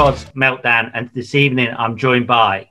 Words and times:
God's 0.00 0.24
Meltdown, 0.30 0.90
and 0.94 1.10
this 1.10 1.34
evening 1.34 1.68
I'm 1.76 1.94
joined 1.94 2.26
by 2.26 2.70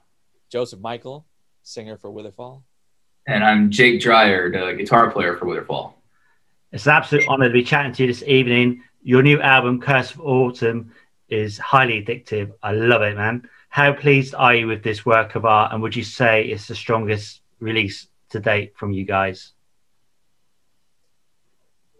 Joseph 0.51 0.79
Michael, 0.79 1.27
singer 1.61 1.95
for 1.95 2.09
Witherfall. 2.09 2.63
And 3.27 3.43
I'm 3.43 3.69
Jake 3.69 4.01
Dreyer, 4.01 4.49
the 4.49 4.73
guitar 4.75 5.11
player 5.11 5.37
for 5.37 5.45
Witherfall. 5.45 5.93
It's 6.71 6.87
an 6.87 6.93
absolute 6.93 7.27
honor 7.27 7.47
to 7.47 7.53
be 7.53 7.63
chatting 7.63 7.93
to 7.93 8.01
you 8.01 8.07
this 8.11 8.23
evening. 8.23 8.81
Your 9.03 9.21
new 9.21 9.39
album, 9.41 9.79
Curse 9.79 10.15
of 10.15 10.21
Autumn, 10.21 10.91
is 11.27 11.59
highly 11.59 12.03
addictive. 12.03 12.51
I 12.63 12.71
love 12.71 13.03
it, 13.03 13.15
man. 13.15 13.47
How 13.69 13.93
pleased 13.93 14.33
are 14.33 14.55
you 14.55 14.65
with 14.65 14.81
this 14.81 15.05
work 15.05 15.35
of 15.35 15.45
art, 15.45 15.71
and 15.71 15.83
would 15.83 15.95
you 15.95 16.03
say 16.03 16.45
it's 16.45 16.67
the 16.67 16.73
strongest 16.73 17.41
release 17.59 18.07
to 18.31 18.39
date 18.39 18.73
from 18.75 18.91
you 18.91 19.05
guys? 19.05 19.51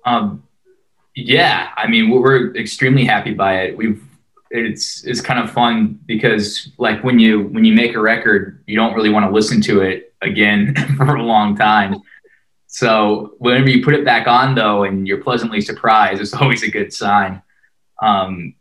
Um, 0.06 0.42
yeah, 1.14 1.70
I 1.78 1.88
mean, 1.88 2.10
we're 2.10 2.52
extremely 2.56 3.06
happy 3.06 3.36
by 3.36 3.60
it. 3.66 3.78
We've 3.78 4.04
it's 4.52 5.04
it's 5.06 5.22
kind 5.22 5.40
of 5.40 5.52
fun 5.52 6.00
because 6.06 6.72
like 6.78 7.04
when 7.04 7.20
you 7.20 7.44
when 7.48 7.66
you 7.66 7.74
make 7.74 7.96
a 7.96 8.00
record, 8.00 8.64
you 8.66 8.76
don't 8.76 8.94
really 8.94 9.10
want 9.10 9.26
to 9.26 9.32
listen 9.32 9.62
to 9.62 9.82
it 9.82 10.14
again 10.22 10.76
for 10.98 11.16
a 11.16 11.24
long 11.24 11.56
time. 11.56 11.98
So 12.68 13.36
whenever 13.40 13.70
you 13.70 13.84
put 13.84 13.94
it 13.94 14.06
back 14.06 14.28
on 14.28 14.56
though, 14.56 14.84
and 14.84 15.08
you're 15.08 15.24
pleasantly 15.24 15.62
surprised, 15.62 16.22
it's 16.22 16.34
always 16.42 16.64
a 16.64 16.72
good 16.72 16.94
sign. 16.94 17.42
Um, 18.02 18.56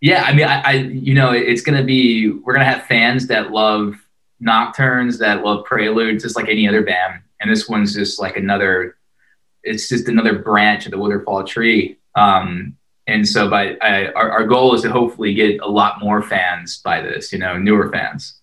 yeah, 0.00 0.24
I 0.24 0.32
mean, 0.32 0.46
I, 0.46 0.60
I 0.60 0.72
you 0.72 1.14
know, 1.14 1.32
it's 1.32 1.62
gonna 1.62 1.84
be 1.84 2.30
we're 2.30 2.54
gonna 2.54 2.64
have 2.64 2.86
fans 2.86 3.26
that 3.28 3.50
love 3.50 3.96
nocturnes, 4.40 5.18
that 5.18 5.44
love 5.44 5.64
preludes, 5.64 6.24
just 6.24 6.36
like 6.36 6.48
any 6.48 6.68
other 6.68 6.82
band, 6.82 7.20
and 7.40 7.50
this 7.50 7.68
one's 7.68 7.94
just 7.94 8.20
like 8.20 8.36
another. 8.36 8.96
It's 9.64 9.88
just 9.88 10.08
another 10.08 10.40
branch 10.40 10.86
of 10.86 10.90
the 10.90 10.98
Witherfall 10.98 11.46
tree. 11.46 11.98
Um, 12.16 12.76
and 13.12 13.28
so 13.28 13.48
by 13.48 13.76
I, 13.80 14.06
our, 14.12 14.30
our 14.30 14.46
goal 14.46 14.74
is 14.74 14.82
to 14.82 14.90
hopefully 14.90 15.34
get 15.34 15.60
a 15.60 15.68
lot 15.68 16.00
more 16.00 16.22
fans 16.22 16.78
by 16.78 17.00
this 17.00 17.32
you 17.32 17.38
know 17.38 17.58
newer 17.58 17.90
fans. 17.90 18.40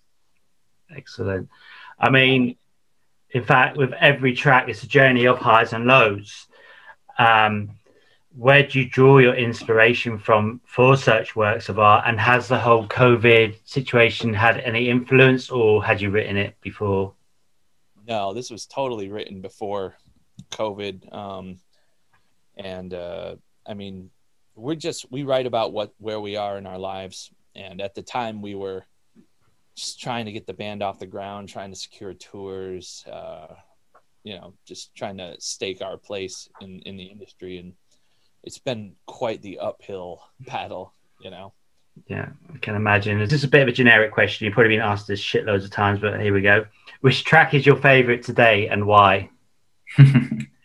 Excellent. 0.96 1.50
I 1.98 2.10
mean 2.10 2.56
in 3.32 3.44
fact 3.44 3.78
with 3.78 3.94
every 3.94 4.34
track 4.34 4.70
it's 4.70 4.84
a 4.84 4.88
journey 4.88 5.26
of 5.26 5.40
highs 5.40 5.74
and 5.74 5.86
lows. 5.86 6.48
Um, 7.18 7.72
where 8.36 8.64
do 8.66 8.80
you 8.80 8.88
draw 8.88 9.18
your 9.18 9.34
inspiration 9.34 10.18
from 10.18 10.62
for 10.64 10.96
such 10.96 11.36
works 11.36 11.68
of 11.68 11.80
art? 11.80 12.06
And 12.08 12.20
has 12.20 12.48
the 12.48 12.60
whole 12.60 12.88
covid 12.88 13.56
situation 13.66 14.34
had 14.34 14.60
any 14.60 14.90
influence 14.90 15.50
or 15.50 15.84
had 15.84 16.00
you 16.00 16.12
written 16.12 16.38
it 16.38 16.56
before? 16.62 17.14
No 18.08 18.34
this 18.34 18.50
was 18.50 18.66
totally 18.66 19.10
written 19.10 19.42
before 19.42 19.96
covid 20.52 21.14
um, 21.14 21.58
and 22.58 22.94
uh, 22.94 23.36
i 23.66 23.74
mean 23.74 24.10
we're 24.60 24.76
just 24.76 25.12
we 25.12 25.24
write 25.24 25.46
about 25.46 25.72
what 25.74 25.94
where 25.98 26.20
we 26.20 26.36
are 26.36 26.58
in 26.58 26.66
our 26.66 26.78
lives. 26.78 27.32
And 27.56 27.82
at 27.82 27.96
the 27.96 28.02
time 28.02 28.42
we 28.42 28.56
were 28.56 28.86
just 29.76 30.00
trying 30.00 30.26
to 30.26 30.32
get 30.32 30.46
the 30.46 30.54
band 30.54 30.84
off 30.84 31.00
the 31.00 31.08
ground 31.08 31.48
trying 31.48 31.72
to 31.72 31.76
secure 31.76 32.14
tours 32.14 33.06
uh, 33.10 33.48
you 34.24 34.36
know 34.36 34.54
just 34.66 34.94
trying 34.94 35.18
to 35.18 35.36
stake 35.40 35.82
our 35.82 35.98
place 35.98 36.50
in 36.62 36.80
in 36.82 36.98
the 36.98 37.06
industry. 37.06 37.58
And 37.58 37.74
it's 38.44 38.60
been 38.60 38.96
quite 39.06 39.42
the 39.42 39.60
uphill 39.60 40.22
battle 40.40 40.94
you 41.22 41.32
know? 41.32 41.54
Yeah 42.08 42.30
i 42.54 42.58
can 42.60 42.76
imagine. 42.76 43.20
This 43.20 43.34
is 43.34 43.44
a 43.44 43.48
bit 43.48 43.62
of 43.62 43.68
a 43.68 43.74
generic 43.74 44.14
question. 44.14 44.46
You've 44.46 44.54
probably 44.54 44.76
been 44.76 44.86
asked 44.86 45.08
this 45.08 45.22
shitloads 45.22 45.66
of 45.66 45.72
times 45.72 46.00
but 46.00 46.22
here 46.22 46.34
we 46.34 46.42
go. 46.42 46.66
Which 47.02 47.24
track 47.24 47.54
is 47.54 47.66
your 47.66 47.78
favorite 47.78 48.24
today 48.24 48.68
and 48.68 48.86
why 48.86 49.30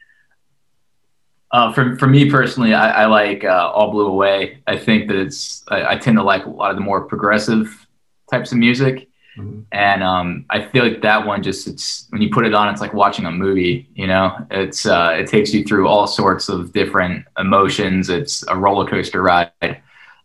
Uh, 1.55 1.73
for 1.73 1.97
for 1.99 2.09
me 2.09 2.29
personally, 2.29 2.75
I, 2.75 3.05
I 3.05 3.07
like 3.07 3.45
uh, 3.45 3.71
All 3.73 3.93
Blew 3.93 4.09
Away. 4.09 4.59
I 4.67 4.77
think 4.77 5.07
that 5.07 5.17
it's 5.17 5.63
I, 5.69 5.93
I, 5.93 5.97
tend 5.97 6.17
to 6.17 6.25
like 6.25 6.47
a 6.47 6.51
lot 6.51 6.73
of 6.73 6.77
the 6.77 6.83
more 6.83 7.03
progressive 7.03 7.87
types 8.29 8.51
of 8.51 8.59
music, 8.59 9.09
mm-hmm. 9.39 9.61
and 9.71 10.03
um, 10.03 10.47
I 10.51 10.65
feel 10.65 10.83
like 10.83 11.01
that 11.03 11.25
one 11.25 11.45
just 11.45 11.69
it's 11.69 12.09
when 12.11 12.21
you 12.23 12.31
put 12.31 12.45
it 12.45 12.55
on, 12.55 12.71
it's 12.71 12.81
like 12.81 12.93
watching 12.93 13.25
a 13.27 13.31
movie. 13.31 13.89
You 13.95 14.09
know, 14.09 14.37
it's 14.51 14.85
uh, 14.85 15.15
it 15.17 15.29
takes 15.29 15.55
you 15.55 15.63
through 15.63 15.87
all 15.87 16.09
sorts 16.09 16.49
of 16.49 16.73
different 16.73 17.25
emotions. 17.39 18.11
It's 18.11 18.45
a 18.49 18.57
roller 18.57 18.91
coaster 18.91 19.23
ride. 19.23 19.81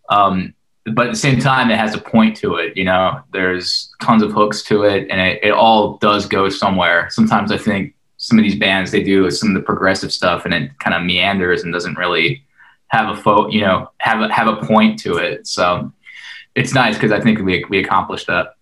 Um, 0.09 0.56
but 0.85 1.06
at 1.06 1.11
the 1.11 1.19
same 1.19 1.40
time, 1.40 1.69
it 1.69 1.78
has 1.78 1.94
a 1.94 2.01
point 2.01 2.38
to 2.38 2.56
it. 2.56 2.75
You 2.75 2.85
know, 2.85 3.22
there's 3.34 3.94
tons 4.01 4.23
of 4.23 4.31
hooks 4.31 4.63
to 4.63 4.81
it, 4.81 5.07
and 5.11 5.22
it, 5.22 5.44
it 5.44 5.51
all 5.51 5.97
does 5.97 6.25
go 6.25 6.50
somewhere. 6.50 7.07
Sometimes 7.11 7.51
I 7.51 7.59
think 7.59 7.94
some 8.29 8.38
of 8.38 8.44
these 8.44 8.56
bands 8.56 8.91
they 8.91 9.03
do 9.03 9.29
some 9.31 9.50
of 9.50 9.56
the 9.56 9.62
progressive 9.62 10.13
stuff 10.13 10.45
and 10.45 10.53
it 10.53 10.78
kind 10.79 10.95
of 10.95 11.03
meanders 11.03 11.63
and 11.63 11.73
doesn't 11.73 11.97
really 11.97 12.45
have 12.88 13.09
a 13.09 13.22
fo- 13.22 13.50
you 13.50 13.62
know 13.62 13.90
have 14.00 14.22
a 14.22 14.31
have 14.31 14.47
a 14.47 14.66
point 14.66 15.00
to 15.00 15.17
it. 15.17 15.47
So 15.47 15.91
it's 16.56 16.73
nice 16.73 16.95
because 16.95 17.12
i 17.12 17.19
think 17.19 17.40
we, 17.40 17.66
we 17.69 17.79
accomplished 17.79 18.28
that. 18.28 18.56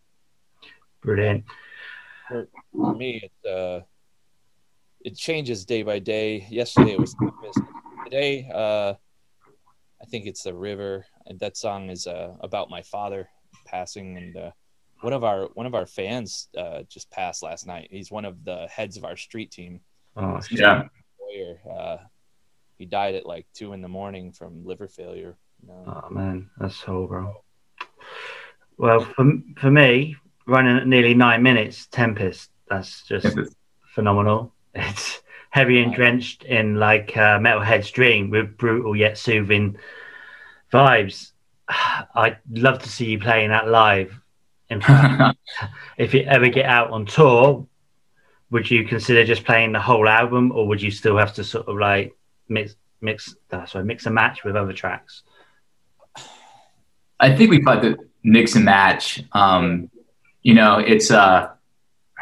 Brilliant. 1.01 1.44
For, 2.28 2.47
for 2.72 2.95
me 2.95 3.22
it 3.23 3.50
uh 3.50 3.81
it 5.01 5.16
changes 5.16 5.66
day 5.66 5.84
by 5.84 5.99
day. 5.99 6.47
Yesterday 6.49 6.94
it 6.94 6.99
was 6.99 7.16
today 8.05 8.49
uh 8.53 8.94
i 10.01 10.05
think 10.09 10.25
it's 10.25 10.44
the 10.44 10.53
river 10.53 11.05
and 11.25 11.38
that 11.39 11.57
song 11.57 11.89
is 11.89 12.07
uh 12.07 12.34
about 12.39 12.69
my 12.69 12.81
father 12.81 13.28
passing 13.66 14.16
and 14.17 14.38
uh 14.38 14.51
one 15.02 15.13
of 15.13 15.24
our 15.24 15.46
one 15.53 15.66
of 15.66 15.75
our 15.75 15.85
fans 15.85 16.50
uh, 16.58 16.84
just 16.90 17.09
passed 17.12 17.44
last 17.44 17.68
night. 17.68 17.90
He's 17.91 18.12
one 18.12 18.25
of 18.25 18.44
the 18.44 18.68
heads 18.68 18.97
of 18.97 19.06
our 19.06 19.18
street 19.18 19.52
team. 19.52 19.81
Oh 20.16 20.40
yeah. 20.52 20.84
Uh, 21.69 21.97
he 22.78 22.85
died 22.85 23.16
at 23.16 23.25
like 23.25 23.46
two 23.53 23.74
in 23.74 23.81
the 23.81 23.88
morning 23.88 24.31
from 24.31 24.66
liver 24.66 24.88
failure. 24.88 25.38
Oh 25.88 26.09
man, 26.09 26.50
that's 26.58 26.81
horrible. 26.81 27.44
Well, 28.78 29.02
for 29.02 29.25
for 29.58 29.72
me, 29.72 30.16
running 30.46 30.78
at 30.78 30.88
nearly 30.88 31.14
nine 31.14 31.44
minutes, 31.44 31.88
Tempest. 31.88 32.50
That's 32.69 33.03
just 33.03 33.25
Tempest. 33.25 33.56
phenomenal. 33.94 34.53
It's 34.74 35.22
heavy 35.50 35.81
and 35.81 35.94
drenched 35.94 36.44
in 36.44 36.75
like 36.75 37.16
uh, 37.18 37.40
Metalhead's 37.40 37.90
Dream 37.91 38.29
with 38.29 38.58
brutal 38.58 38.96
yet 38.96 39.18
soothing 39.18 39.78
vibes. 40.72 41.31
I'd 41.68 42.38
love 42.52 42.79
to 42.84 42.90
see 42.90 43.06
you 43.06 43.19
playing 43.19 43.50
that 43.50 43.68
live 43.68 44.22
in 44.69 44.81
fact, 44.81 45.38
if 45.97 46.13
you 46.13 46.22
ever 46.22 46.50
get 46.50 46.66
out 46.66 46.91
on 46.91 47.05
tour, 47.05 47.66
would 48.50 48.69
you 48.69 48.85
consider 48.85 49.25
just 49.25 49.44
playing 49.44 49.73
the 49.73 49.79
whole 49.79 50.07
album, 50.07 50.51
or 50.51 50.67
would 50.67 50.81
you 50.81 50.91
still 50.91 51.17
have 51.17 51.33
to 51.35 51.44
sort 51.44 51.67
of 51.67 51.78
like 51.78 52.13
mix 52.50 52.75
mix 53.01 53.35
uh, 53.51 53.66
sorry 53.66 53.85
mix 53.85 54.05
and 54.05 54.16
match 54.16 54.44
with 54.44 54.55
other 54.55 54.73
tracks? 54.73 55.23
I 57.19 57.35
think 57.35 57.50
we 57.50 57.61
thought 57.63 57.81
to 57.81 57.97
mix 58.23 58.55
and 58.55 58.66
match. 58.66 59.23
Um, 59.33 59.89
you 60.44 60.53
know, 60.53 60.79
it's 60.79 61.11
uh, 61.11 61.49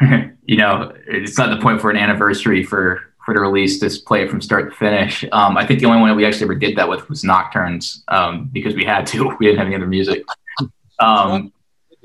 you 0.00 0.56
know, 0.56 0.92
it's 1.06 1.38
not 1.38 1.50
the 1.50 1.62
point 1.62 1.80
for 1.80 1.90
an 1.90 1.96
anniversary 1.96 2.62
for 2.62 3.02
for 3.24 3.34
the 3.34 3.40
release 3.40 3.80
to 3.80 3.90
play 4.06 4.22
it 4.22 4.30
from 4.30 4.40
start 4.40 4.70
to 4.70 4.76
finish. 4.76 5.24
Um, 5.32 5.56
I 5.56 5.66
think 5.66 5.80
the 5.80 5.86
only 5.86 6.00
one 6.00 6.10
that 6.10 6.14
we 6.14 6.24
actually 6.24 6.44
ever 6.44 6.54
did 6.54 6.76
that 6.76 6.88
with 6.88 7.08
was 7.08 7.24
Nocturnes 7.24 8.04
um, 8.08 8.48
because 8.52 8.74
we 8.74 8.84
had 8.84 9.06
to. 9.08 9.36
We 9.38 9.46
didn't 9.46 9.58
have 9.58 9.66
any 9.66 9.76
other 9.76 9.86
music. 9.86 10.24
Um, 11.00 11.52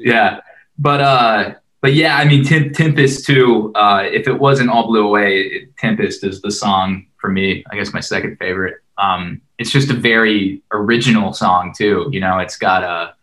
yeah, 0.03 0.39
but 0.77 1.01
uh, 1.01 1.53
but 1.81 1.93
yeah, 1.93 2.17
I 2.17 2.25
mean, 2.25 2.43
Tem- 2.43 2.73
Tempest 2.73 3.25
too. 3.25 3.71
Uh, 3.75 4.03
if 4.05 4.27
it 4.27 4.39
wasn't 4.39 4.69
all 4.69 4.87
blew 4.87 5.05
away, 5.05 5.41
it, 5.41 5.77
Tempest 5.77 6.23
is 6.23 6.41
the 6.41 6.51
song 6.51 7.07
for 7.17 7.29
me. 7.29 7.63
I 7.71 7.75
guess 7.75 7.93
my 7.93 7.99
second 7.99 8.37
favorite. 8.37 8.77
Um, 8.97 9.41
it's 9.57 9.71
just 9.71 9.89
a 9.89 9.93
very 9.93 10.61
original 10.71 11.33
song 11.33 11.73
too. 11.75 12.09
You 12.11 12.19
know, 12.19 12.39
it's 12.39 12.57
got 12.57 12.83
a 12.83 13.15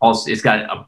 also 0.00 0.30
it's 0.30 0.42
got 0.42 0.60
a 0.60 0.86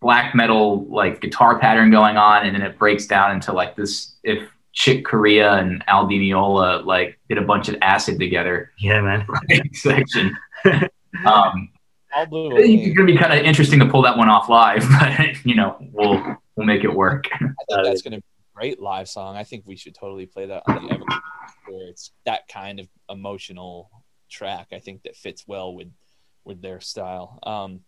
black 0.00 0.34
metal 0.34 0.84
like 0.86 1.20
guitar 1.20 1.58
pattern 1.58 1.90
going 1.90 2.16
on, 2.16 2.46
and 2.46 2.54
then 2.54 2.62
it 2.62 2.78
breaks 2.78 3.06
down 3.06 3.32
into 3.32 3.52
like 3.52 3.74
this. 3.76 4.14
If 4.22 4.48
Chick 4.72 5.04
Corea 5.04 5.54
and 5.54 5.82
Al 5.88 6.06
Di 6.06 6.18
Meola 6.18 6.84
like 6.84 7.18
did 7.28 7.38
a 7.38 7.42
bunch 7.42 7.68
of 7.68 7.76
acid 7.82 8.18
together, 8.18 8.70
yeah, 8.78 9.00
man, 9.00 9.26
section. 9.72 10.36
um, 11.24 11.70
it's 12.16 12.96
gonna 12.96 13.06
be 13.06 13.16
kind 13.16 13.38
of 13.38 13.44
interesting 13.44 13.78
to 13.80 13.86
pull 13.86 14.02
that 14.02 14.16
one 14.16 14.28
off 14.28 14.48
live, 14.48 14.84
but 15.00 15.44
you 15.44 15.54
know, 15.54 15.76
we'll 15.92 16.36
we'll 16.56 16.66
make 16.66 16.84
it 16.84 16.92
work. 16.92 17.26
I 17.32 17.38
think 17.38 17.54
that's 17.84 18.02
gonna 18.02 18.18
be 18.18 18.22
a 18.22 18.54
great 18.54 18.80
live 18.80 19.08
song. 19.08 19.36
I 19.36 19.44
think 19.44 19.64
we 19.66 19.76
should 19.76 19.94
totally 19.94 20.26
play 20.26 20.46
that 20.46 20.62
on 20.66 20.86
the 20.86 20.94
Evergrey, 20.94 21.20
where 21.68 21.88
it's 21.88 22.12
that 22.24 22.48
kind 22.48 22.80
of 22.80 22.88
emotional 23.08 23.90
track. 24.30 24.68
I 24.72 24.78
think 24.78 25.02
that 25.02 25.16
fits 25.16 25.44
well 25.46 25.74
with 25.74 25.92
with 26.44 26.62
their 26.62 26.80
style. 26.80 27.38
Um, 27.42 27.80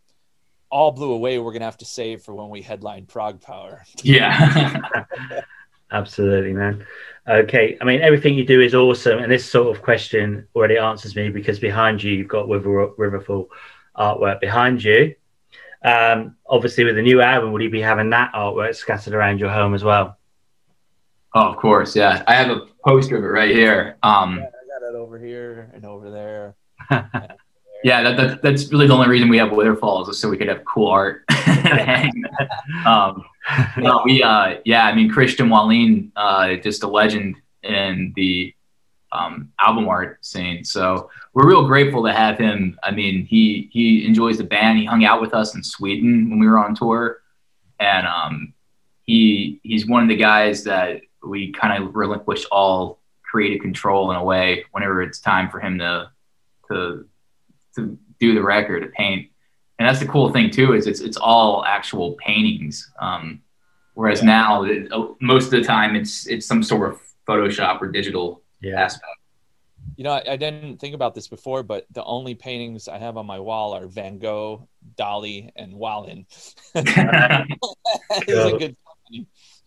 all 0.70 0.92
blew 0.92 1.12
away. 1.12 1.38
We're 1.38 1.52
gonna 1.52 1.64
have 1.64 1.78
to 1.78 1.86
save 1.86 2.22
for 2.22 2.34
when 2.34 2.50
we 2.50 2.62
headline 2.62 3.06
Prague 3.06 3.40
ProgPower. 3.40 3.80
Yeah. 4.02 4.80
Absolutely, 5.90 6.52
man. 6.52 6.84
Okay, 7.26 7.78
I 7.80 7.84
mean 7.84 8.02
everything 8.02 8.34
you 8.34 8.44
do 8.44 8.60
is 8.60 8.74
awesome, 8.74 9.20
and 9.20 9.32
this 9.32 9.50
sort 9.50 9.74
of 9.74 9.82
question 9.82 10.46
already 10.54 10.76
answers 10.76 11.16
me 11.16 11.30
because 11.30 11.58
behind 11.58 12.02
you 12.02 12.12
you've 12.12 12.28
got 12.28 12.48
River 12.48 12.88
Witherfall 12.98 13.48
artwork 13.98 14.40
behind 14.40 14.82
you. 14.82 15.14
Um, 15.84 16.36
obviously, 16.46 16.84
with 16.84 16.96
the 16.96 17.02
new 17.02 17.20
album, 17.20 17.52
will 17.52 17.62
you 17.62 17.70
be 17.70 17.80
having 17.80 18.10
that 18.10 18.32
artwork 18.32 18.74
scattered 18.74 19.14
around 19.14 19.38
your 19.38 19.50
home 19.50 19.74
as 19.74 19.84
well? 19.84 20.18
Oh, 21.34 21.48
of 21.48 21.56
course, 21.56 21.94
yeah. 21.94 22.22
I 22.26 22.34
have 22.34 22.50
a 22.50 22.66
poster 22.84 23.16
of 23.16 23.24
it 23.24 23.28
right 23.28 23.54
here. 23.54 23.98
Um, 24.02 24.38
yeah, 24.38 24.46
I 24.46 24.80
got 24.80 24.88
it 24.88 24.96
over 24.96 25.18
here 25.18 25.70
and 25.74 25.84
over 25.84 26.10
there. 26.10 26.56
Yeah, 27.84 28.02
that, 28.02 28.16
that, 28.16 28.42
that's 28.42 28.72
really 28.72 28.88
the 28.88 28.94
only 28.94 29.08
reason 29.08 29.28
we 29.28 29.38
have 29.38 29.50
Witherfalls 29.50 30.08
is 30.08 30.18
so 30.18 30.28
we 30.28 30.36
could 30.36 30.48
have 30.48 30.64
cool 30.64 30.88
art. 30.88 31.24
um, 32.86 33.24
no, 33.78 34.02
we, 34.04 34.22
uh, 34.22 34.56
yeah, 34.64 34.84
I 34.84 34.94
mean, 34.94 35.10
Kristian 35.10 35.48
Wåhlin, 35.48 36.10
uh, 36.16 36.56
just 36.56 36.82
a 36.82 36.88
legend 36.88 37.36
in 37.62 38.12
the 38.16 38.52
um, 39.12 39.52
album 39.60 39.88
art 39.88 40.24
scene. 40.24 40.64
So 40.64 41.10
we're 41.38 41.50
real 41.50 41.64
grateful 41.68 42.02
to 42.02 42.12
have 42.12 42.36
him. 42.36 42.76
I 42.82 42.90
mean, 42.90 43.24
he 43.24 43.68
he 43.72 44.04
enjoys 44.04 44.38
the 44.38 44.44
band. 44.44 44.76
He 44.76 44.84
hung 44.84 45.04
out 45.04 45.20
with 45.20 45.34
us 45.34 45.54
in 45.54 45.62
Sweden 45.62 46.28
when 46.30 46.40
we 46.40 46.48
were 46.48 46.58
on 46.58 46.74
tour, 46.74 47.22
and 47.78 48.08
um, 48.08 48.54
he 49.04 49.60
he's 49.62 49.86
one 49.86 50.02
of 50.02 50.08
the 50.08 50.16
guys 50.16 50.64
that 50.64 51.02
we 51.24 51.52
kind 51.52 51.80
of 51.80 51.94
relinquish 51.94 52.44
all 52.50 52.98
creative 53.22 53.62
control 53.62 54.10
in 54.10 54.16
a 54.16 54.24
way 54.24 54.64
whenever 54.72 55.00
it's 55.00 55.20
time 55.20 55.48
for 55.48 55.60
him 55.60 55.78
to 55.78 56.10
to 56.72 57.06
to 57.76 57.96
do 58.18 58.34
the 58.34 58.42
record 58.42 58.82
to 58.82 58.88
paint. 58.88 59.30
And 59.78 59.88
that's 59.88 60.00
the 60.00 60.06
cool 60.06 60.32
thing 60.32 60.50
too 60.50 60.74
is 60.74 60.88
it's 60.88 61.00
it's 61.00 61.18
all 61.18 61.64
actual 61.64 62.14
paintings. 62.14 62.90
Um, 62.98 63.42
whereas 63.94 64.22
yeah. 64.22 64.26
now 64.26 64.64
it, 64.64 64.88
most 65.20 65.44
of 65.44 65.50
the 65.52 65.62
time 65.62 65.94
it's 65.94 66.26
it's 66.26 66.46
some 66.46 66.64
sort 66.64 66.90
of 66.90 67.00
Photoshop 67.28 67.80
or 67.80 67.86
digital 67.86 68.42
yeah. 68.60 68.82
aspect. 68.82 69.12
You 69.98 70.04
know, 70.04 70.12
I, 70.12 70.22
I, 70.32 70.36
didn't 70.36 70.78
think 70.78 70.94
about 70.94 71.16
this 71.16 71.26
before, 71.26 71.64
but 71.64 71.84
the 71.90 72.04
only 72.04 72.36
paintings 72.36 72.86
I 72.86 72.98
have 72.98 73.16
on 73.16 73.26
my 73.26 73.40
wall 73.40 73.74
are 73.74 73.88
Van 73.88 74.20
Gogh, 74.20 74.68
Dali, 74.94 75.50
and 75.56 75.74
Wåhlin. 75.74 76.24
He's 78.24 78.36
a 78.38 78.58
good 78.58 78.76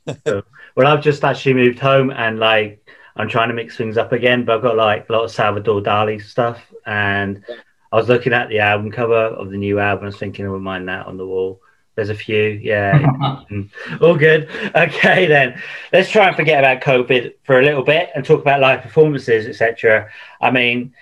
well, 0.76 0.88
I've 0.88 1.04
just 1.04 1.26
actually 1.26 1.56
moved 1.56 1.80
home 1.80 2.12
and 2.12 2.40
like 2.40 2.90
I'm 3.18 3.28
trying 3.28 3.50
to 3.50 3.54
mix 3.54 3.76
things 3.76 3.98
up 3.98 4.14
again, 4.14 4.46
but 4.46 4.56
I've 4.56 4.62
got 4.62 4.78
like 4.78 5.10
a 5.10 5.12
lot 5.12 5.26
of 5.26 5.32
Salvador 5.32 5.82
Dali 5.82 6.24
stuff. 6.24 6.62
And 6.86 7.44
I 7.92 7.98
was 7.98 8.08
looking 8.08 8.32
at 8.32 8.48
the 8.48 8.60
album 8.60 8.90
cover 8.90 9.14
of 9.14 9.52
the 9.52 9.58
new 9.58 9.80
album. 9.80 10.06
I 10.06 10.08
was 10.08 10.18
thinking 10.18 10.46
I 10.46 10.50
would 10.50 10.62
mind 10.62 10.88
that 10.88 11.08
on 11.08 11.18
the 11.18 11.28
wall. 11.28 11.61
There's 11.96 12.10
a 12.10 12.16
few, 12.16 12.60
yeah. 12.62 13.00
Mm. 13.52 13.70
All 14.02 14.16
good. 14.16 14.50
Okay, 14.74 15.26
then 15.26 15.62
let's 15.92 16.10
try 16.10 16.28
and 16.28 16.36
forget 16.36 16.60
about 16.60 16.82
COVID 16.82 17.34
for 17.44 17.60
a 17.60 17.64
little 17.64 17.84
bit 17.84 18.10
and 18.16 18.24
talk 18.24 18.40
about 18.40 18.62
live 18.62 18.82
performances, 18.82 19.46
etc. 19.46 20.10
I 20.40 20.52
mean, 20.52 20.94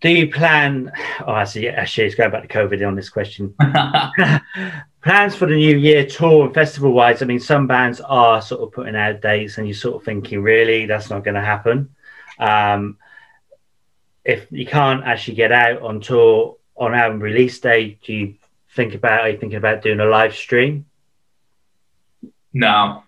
do 0.00 0.08
you 0.08 0.30
plan? 0.30 0.90
Oh, 1.24 1.34
actually, 1.34 1.68
actually, 1.68 2.06
it's 2.06 2.16
going 2.16 2.32
back 2.32 2.42
to 2.42 2.48
COVID 2.48 2.86
on 2.86 2.96
this 2.96 3.08
question. 3.08 3.54
Plans 5.02 5.36
for 5.36 5.46
the 5.46 5.54
new 5.54 5.76
year 5.76 6.06
tour 6.06 6.46
and 6.46 6.54
festival 6.54 6.92
wise. 6.92 7.22
I 7.22 7.26
mean, 7.26 7.40
some 7.40 7.68
bands 7.68 8.00
are 8.00 8.42
sort 8.42 8.62
of 8.62 8.72
putting 8.72 8.96
out 8.96 9.20
dates, 9.20 9.58
and 9.58 9.68
you're 9.68 9.74
sort 9.74 9.96
of 9.96 10.04
thinking, 10.04 10.42
really, 10.42 10.86
that's 10.86 11.10
not 11.10 11.22
going 11.22 11.36
to 11.36 11.40
happen. 11.40 11.94
Um, 12.38 12.96
if 14.24 14.46
you 14.50 14.66
can't 14.66 15.04
actually 15.04 15.34
get 15.34 15.52
out 15.52 15.82
on 15.82 16.00
tour 16.00 16.56
on 16.76 16.94
album 16.94 17.20
release 17.20 17.58
day, 17.60 17.98
do 18.02 18.12
you 18.12 18.34
think 18.78 18.94
about? 18.94 19.22
Are 19.22 19.30
you 19.30 19.38
thinking 19.38 19.58
about 19.58 19.82
doing 19.82 19.98
a 19.98 20.04
live 20.06 20.34
stream? 20.34 20.86
No, 22.52 23.02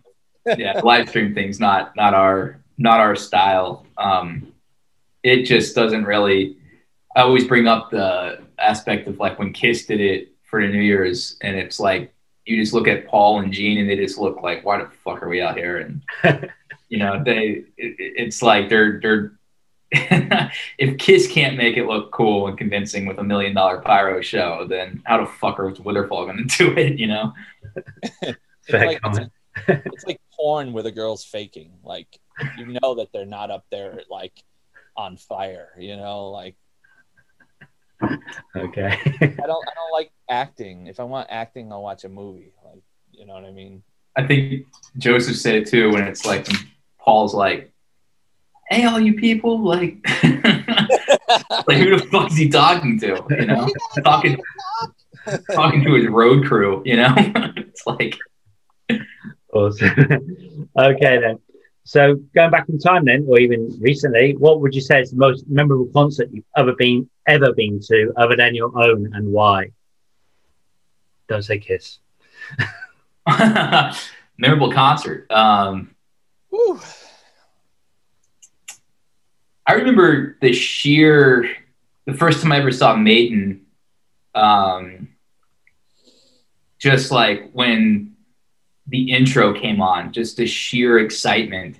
yeah, 0.59 0.81
live 0.85 1.09
stream 1.09 1.33
thing's 1.33 1.61
not 1.61 1.95
not 1.95 2.13
our 2.13 2.61
not 2.77 2.99
our 2.99 3.15
style. 3.15 3.87
Um, 3.97 4.53
it 5.23 5.45
just 5.45 5.77
doesn't 5.77 6.05
really 6.05 6.57
I 7.15 7.23
always 7.23 7.47
bring 7.47 7.69
up 7.69 7.91
the 7.91 8.43
aspect 8.59 9.07
of 9.07 9.19
like 9.19 9.39
when 9.39 9.53
Kiss 9.53 9.87
did 9.87 10.01
it 10.01 10.33
for 10.43 10.61
the 10.61 10.67
New 10.67 10.81
Year's, 10.81 11.37
and 11.41 11.57
it's 11.57 11.79
like 11.79 12.13
you 12.45 12.57
just 12.57 12.75
look 12.75 12.89
at 12.89 13.07
Paul 13.07 13.39
and 13.39 13.53
Gene, 13.53 13.79
and 13.79 13.89
they 13.89 13.97
just 13.97 14.19
look 14.19 14.43
like, 14.43 14.65
why 14.65 14.79
the 14.79 14.91
fuck 14.91 15.23
are 15.23 15.29
we 15.29 15.41
out 15.41 15.57
here? 15.57 15.79
And 15.79 16.51
you 16.89 16.99
know, 16.99 17.23
they 17.25 17.65
it, 17.77 17.95
it's 17.99 18.43
like 18.43 18.69
they're 18.69 18.99
they're 19.01 19.39
if 19.93 20.99
Kiss 20.99 21.27
can't 21.27 21.57
make 21.57 21.77
it 21.77 21.87
look 21.87 22.13
cool 22.13 22.47
and 22.47 22.57
convincing 22.57 23.07
with 23.07 23.19
a 23.19 23.25
million 23.25 23.55
dollar 23.55 23.81
pyro 23.81 24.21
show, 24.21 24.67
then 24.69 25.03
how 25.05 25.19
the 25.19 25.27
fuck 25.27 25.59
are 25.59 25.73
Witherfall 25.73 26.27
going 26.27 26.49
to 26.49 26.57
do 26.57 26.77
it? 26.77 26.99
You 26.99 27.09
know, 27.09 27.33
it's, 28.23 28.39
like, 28.73 29.01
it's, 29.05 29.31
it's 29.69 30.07
like 30.07 30.21
porn 30.35 30.73
where 30.73 30.83
the 30.83 30.93
girl's 30.93 31.25
faking. 31.25 31.73
Like 31.83 32.07
you 32.57 32.79
know 32.81 32.95
that 32.97 33.09
they're 33.13 33.27
not 33.27 33.51
up 33.51 33.65
there 33.71 34.03
like 34.11 34.43
on 34.97 35.17
fire. 35.17 35.71
You 35.79 35.97
know, 35.97 36.31
like 36.31 36.57
okay. 38.57 38.99
I 39.21 39.27
don't 39.27 39.69
I 39.69 39.75
don't 39.75 39.93
like 39.93 40.13
acting. 40.29 40.87
If 40.87 41.01
I 41.01 41.05
want 41.05 41.29
acting, 41.31 41.73
I'll 41.73 41.83
watch 41.83 42.05
a 42.05 42.09
movie. 42.09 42.53
Like 42.65 42.83
you 43.13 43.27
know 43.27 43.35
what 43.35 43.45
I 43.45 43.51
mean? 43.51 43.83
I 44.17 44.27
think 44.27 44.67
Joseph 44.99 45.37
said 45.37 45.55
it 45.55 45.69
too 45.69 45.91
when 45.91 46.05
it's 46.05 46.27
like 46.27 46.47
Paul's 46.99 47.35
like, 47.35 47.73
Hey 48.71 48.85
all 48.85 49.01
you 49.01 49.15
people, 49.15 49.63
like 49.65 49.99
like 50.07 51.79
who 51.79 51.97
the 51.97 52.07
fuck 52.11 52.31
is 52.31 52.37
he 52.37 52.49
talking 52.49 52.99
to? 53.01 53.25
You 53.31 53.47
know? 53.47 53.69
talking 54.05 54.41
talking 55.53 55.83
to 55.83 55.95
his 55.95 56.07
road 56.07 56.47
crew, 56.47 56.81
you 56.85 56.97
know? 56.97 57.13
it's 57.19 57.85
like 57.87 58.17
Awesome. 59.53 60.69
okay 60.79 61.19
then. 61.19 61.39
So 61.83 62.15
going 62.37 62.53
back 62.53 62.69
in 62.69 62.79
time 62.79 63.05
then, 63.05 63.27
or 63.29 63.41
even 63.41 63.77
recently, 63.81 64.37
what 64.37 64.61
would 64.61 64.73
you 64.75 64.81
say 64.81 65.01
is 65.01 65.11
the 65.11 65.17
most 65.17 65.45
memorable 65.49 65.89
concert 65.93 66.29
you've 66.31 66.45
ever 66.57 66.73
been 66.75 67.11
ever 67.27 67.53
been 67.53 67.81
to, 67.89 68.13
other 68.17 68.37
than 68.37 68.55
your 68.55 68.71
own, 68.81 69.11
and 69.15 69.33
why? 69.33 69.71
Don't 71.29 71.43
say 71.43 71.59
Kiss. 71.59 71.99
memorable 74.39 74.73
concert. 74.73 75.29
Um, 75.33 75.95
I 79.71 79.75
remember 79.75 80.37
the 80.41 80.53
sheer, 80.53 81.49
the 82.05 82.15
first 82.15 82.43
time 82.43 82.51
I 82.51 82.59
ever 82.59 82.73
saw 82.73 82.97
Maiden. 82.97 83.67
Um, 84.35 85.11
just 86.81 87.13
like 87.13 87.53
when 87.53 88.17
the 88.89 89.13
intro 89.13 89.53
came 89.55 89.81
on, 89.81 90.13
just 90.13 90.37
the 90.37 90.47
sheer 90.47 90.99
excitement 90.99 91.79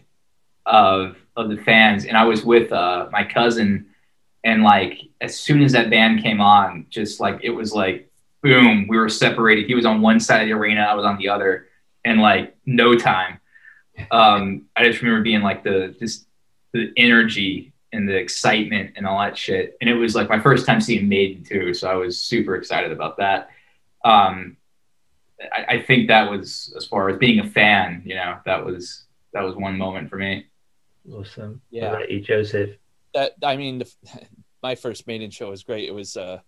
of 0.67 1.17
of 1.35 1.49
the 1.49 1.57
fans. 1.57 2.05
And 2.05 2.17
I 2.17 2.23
was 2.23 2.45
with 2.45 2.71
uh, 2.71 3.09
my 3.11 3.25
cousin, 3.25 3.87
and 4.45 4.63
like 4.63 5.01
as 5.21 5.37
soon 5.37 5.61
as 5.61 5.73
that 5.73 5.91
band 5.91 6.23
came 6.23 6.41
on, 6.41 6.87
just 6.91 7.19
like 7.19 7.41
it 7.43 7.51
was 7.51 7.73
like 7.73 8.09
boom, 8.41 8.87
we 8.87 8.99
were 8.99 9.09
separated. 9.09 9.67
He 9.67 9.75
was 9.75 9.85
on 9.85 10.01
one 10.01 10.21
side 10.21 10.43
of 10.43 10.47
the 10.47 10.53
arena, 10.53 10.83
I 10.83 10.95
was 10.95 11.05
on 11.05 11.19
the 11.19 11.29
other, 11.29 11.67
and 12.05 12.21
like 12.21 12.57
no 12.65 12.95
time. 12.95 13.41
Um, 14.11 14.63
I 14.75 14.85
just 14.85 15.03
remember 15.03 15.23
being 15.23 15.43
like 15.43 15.63
the 15.63 15.95
just 15.99 16.27
the 16.73 16.91
energy 16.97 17.70
and 17.93 18.09
the 18.09 18.17
excitement 18.17 18.93
and 18.97 19.07
all 19.07 19.19
that 19.21 19.37
shit. 19.37 19.77
And 19.81 19.91
it 19.91 19.95
was 19.95 20.15
like 20.15 20.29
my 20.29 20.39
first 20.39 20.67
time 20.67 20.81
seeing 20.81 21.09
Maiden 21.09 21.43
too, 21.45 21.75
so 21.75 21.91
I 21.91 21.95
was 21.95 22.21
super 22.21 22.55
excited 22.55 22.93
about 22.93 23.17
that. 23.19 23.51
Um, 24.05 24.57
I, 25.53 25.77
I, 25.77 25.83
think 25.83 26.09
that 26.09 26.31
was 26.31 26.73
as 26.77 26.87
far 26.87 27.09
as 27.11 27.19
being 27.19 27.41
a 27.41 27.49
fan, 27.49 28.03
you 28.05 28.15
know, 28.15 28.39
that 28.47 28.65
was 28.65 29.05
that 29.33 29.43
was 29.43 29.57
one 29.57 29.77
moment 29.77 30.09
for 30.09 30.17
me. 30.17 30.47
Awesome. 31.13 31.61
Yeah. 31.71 31.93
What 31.93 32.11
you, 32.11 32.21
Joseph? 32.21 32.71
That 33.15 33.33
I 33.43 33.57
mean, 33.57 33.79
the, 33.79 33.93
my 34.63 34.75
first 34.75 35.07
Maiden 35.07 35.31
show 35.31 35.51
was 35.51 35.63
great. 35.63 35.89
It 35.89 35.93
was 35.93 36.17
uh, 36.17 36.41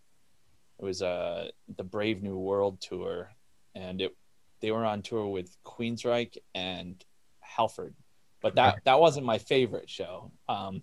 it 0.79 0.85
was 0.85 1.03
uh, 1.03 1.49
the 1.77 1.85
Brave 1.85 2.23
New 2.23 2.39
World 2.39 2.81
tour, 2.81 3.31
and 3.75 4.01
it 4.01 4.17
they 4.61 4.71
were 4.71 4.85
on 4.85 5.03
tour 5.03 5.27
with 5.27 5.55
Queensryche 5.65 6.39
and 6.55 7.03
Halford, 7.41 7.95
but 8.41 8.55
that 8.55 8.81
that 8.85 9.01
wasn't 9.01 9.27
my 9.27 9.39
favorite 9.39 9.91
show. 9.91 10.33
Um, 10.49 10.83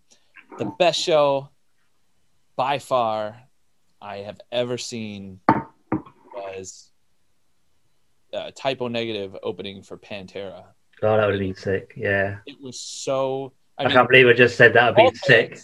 the 0.58 0.65
best 0.65 1.00
show 1.00 1.50
by 2.56 2.79
far 2.79 3.41
I 4.01 4.18
have 4.18 4.39
ever 4.51 4.77
seen 4.77 5.39
was 6.34 6.91
uh, 8.34 8.51
Type 8.56 8.82
O 8.82 8.88
Negative 8.88 9.36
opening 9.44 9.84
for 9.84 9.98
Pantera. 9.98 10.63
Oh, 11.01 11.18
that 11.18 11.25
would 11.25 11.36
have 11.36 11.39
been 11.39 11.56
sick. 11.56 11.94
Yeah. 11.96 12.38
It 12.46 12.62
was 12.62 12.79
so. 12.79 13.53
I, 13.77 13.84
I 13.84 13.88
mean, 13.88 13.96
can't 13.96 14.10
believe 14.10 14.27
I 14.27 14.34
just 14.34 14.58
said 14.58 14.74
that 14.74 14.96
would 14.96 15.13
be 15.13 15.18
sick. 15.20 15.60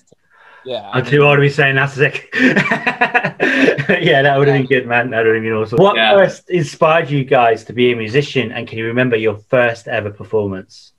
Yeah. 0.65 0.89
I'm 0.89 1.01
I 1.01 1.01
mean, 1.01 1.11
too 1.11 1.21
old 1.21 1.37
to 1.37 1.41
be 1.41 1.49
saying 1.49 1.75
that's 1.75 1.93
sick. 1.93 2.29
yeah, 2.33 4.21
that 4.21 4.35
would 4.37 4.47
have 4.47 4.57
been 4.57 4.65
good, 4.65 4.87
man. 4.87 5.11
That 5.11 5.25
would 5.25 5.35
have 5.35 5.43
been 5.43 5.53
awesome. 5.53 5.77
What 5.77 5.95
yeah. 5.95 6.13
first 6.17 6.49
inspired 6.49 7.09
you 7.09 7.23
guys 7.23 7.63
to 7.65 7.73
be 7.73 7.91
a 7.91 7.95
musician, 7.95 8.51
and 8.51 8.67
can 8.67 8.79
you 8.79 8.85
remember 8.87 9.15
your 9.15 9.37
first 9.37 9.87
ever 9.87 10.09
performance? 10.09 10.93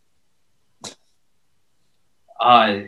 Uh, 2.39 2.83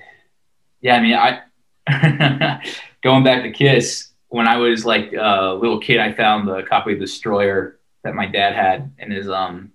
yeah, 0.81 0.97
I 0.97 1.01
mean, 1.01 1.15
I 1.15 2.63
going 3.03 3.25
back 3.25 3.43
to 3.43 3.51
Kiss. 3.51 4.07
When 4.31 4.47
I 4.47 4.59
was 4.59 4.85
like 4.85 5.13
a 5.15 5.57
little 5.59 5.81
kid, 5.81 6.01
I 6.01 6.13
found 6.13 6.47
the 6.47 6.63
copy 6.63 6.93
of 6.93 6.99
Destroyer 6.99 7.79
that 8.05 8.15
my 8.15 8.27
dad 8.27 8.55
had 8.55 8.93
in 8.99 9.11
his 9.11 9.29
um 9.29 9.73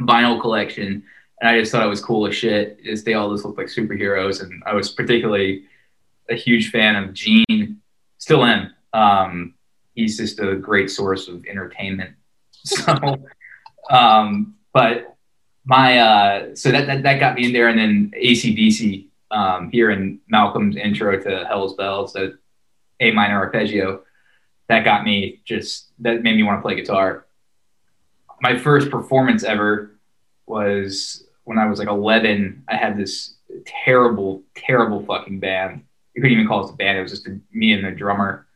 vinyl 0.00 0.40
collection, 0.40 1.04
and 1.40 1.50
I 1.50 1.58
just 1.58 1.70
thought 1.70 1.84
it 1.84 1.88
was 1.90 2.00
cool 2.00 2.26
as 2.26 2.34
shit. 2.34 2.78
Is 2.82 3.04
they 3.04 3.14
all 3.14 3.32
just 3.32 3.44
looked 3.44 3.58
like 3.58 3.66
superheroes, 3.66 4.42
and 4.42 4.62
I 4.66 4.74
was 4.74 4.90
particularly 4.90 5.64
a 6.30 6.34
huge 6.34 6.70
fan 6.70 6.96
of 6.96 7.12
Gene. 7.12 7.80
Still 8.18 8.44
am. 8.44 8.72
Um, 8.94 9.54
he's 9.94 10.16
just 10.16 10.40
a 10.40 10.56
great 10.56 10.90
source 10.90 11.28
of 11.28 11.44
entertainment. 11.46 12.14
So, 12.66 12.94
um, 13.90 14.54
but 14.72 15.18
my 15.66 15.98
uh, 15.98 16.54
so 16.54 16.70
that, 16.70 16.86
that 16.86 17.02
that 17.02 17.20
got 17.20 17.34
me 17.34 17.44
in 17.44 17.52
there, 17.52 17.68
and 17.68 17.78
then 17.78 18.10
ACDC 18.16 19.08
um, 19.34 19.68
here 19.70 19.90
in 19.90 20.20
Malcolm's 20.28 20.76
intro 20.76 21.20
to 21.20 21.44
Hell's 21.44 21.74
Bells 21.74 22.12
that 22.12 22.38
A 23.00 23.10
minor 23.10 23.36
arpeggio. 23.36 24.02
That 24.68 24.84
got 24.84 25.04
me 25.04 25.40
just 25.44 25.88
that 25.98 26.22
made 26.22 26.36
me 26.36 26.44
want 26.44 26.58
to 26.58 26.62
play 26.62 26.76
guitar. 26.76 27.26
My 28.40 28.56
first 28.56 28.90
performance 28.90 29.42
ever 29.42 29.96
was 30.46 31.26
when 31.42 31.58
I 31.58 31.66
was 31.66 31.78
like 31.78 31.88
11. 31.88 32.64
I 32.68 32.76
had 32.76 32.96
this 32.96 33.34
terrible, 33.66 34.42
terrible 34.54 35.04
fucking 35.04 35.40
band. 35.40 35.84
You 36.14 36.22
couldn't 36.22 36.36
even 36.36 36.48
call 36.48 36.66
it 36.66 36.72
a 36.72 36.76
band. 36.76 36.96
It 36.96 37.02
was 37.02 37.10
just 37.10 37.26
a, 37.26 37.38
me 37.52 37.72
and 37.72 37.84
the 37.84 37.90
drummer, 37.90 38.46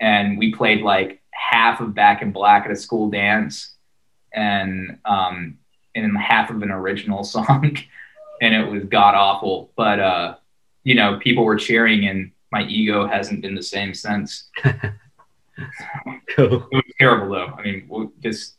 and 0.00 0.36
we 0.36 0.52
played 0.52 0.82
like 0.82 1.22
half 1.30 1.80
of 1.80 1.94
Back 1.94 2.22
in 2.22 2.32
Black 2.32 2.64
at 2.64 2.72
a 2.72 2.76
school 2.76 3.08
dance, 3.08 3.74
and 4.32 4.98
um, 5.04 5.58
and 5.94 6.18
half 6.18 6.50
of 6.50 6.60
an 6.62 6.72
original 6.72 7.22
song, 7.24 7.78
and 8.44 8.54
it 8.54 8.70
was 8.70 8.84
god 8.84 9.14
awful. 9.14 9.72
But 9.76 10.00
uh, 10.00 10.36
you 10.82 10.94
know, 10.94 11.18
people 11.18 11.44
were 11.44 11.56
cheering, 11.56 12.06
and 12.06 12.30
my 12.52 12.64
ego 12.64 13.06
hasn't 13.06 13.40
been 13.40 13.54
the 13.54 13.62
same 13.62 13.94
since. 13.94 14.50
cool. 16.28 16.68
It 16.70 16.76
was 16.76 16.84
terrible 17.00 17.34
though. 17.34 17.46
I 17.46 17.62
mean, 17.62 18.12
just 18.20 18.56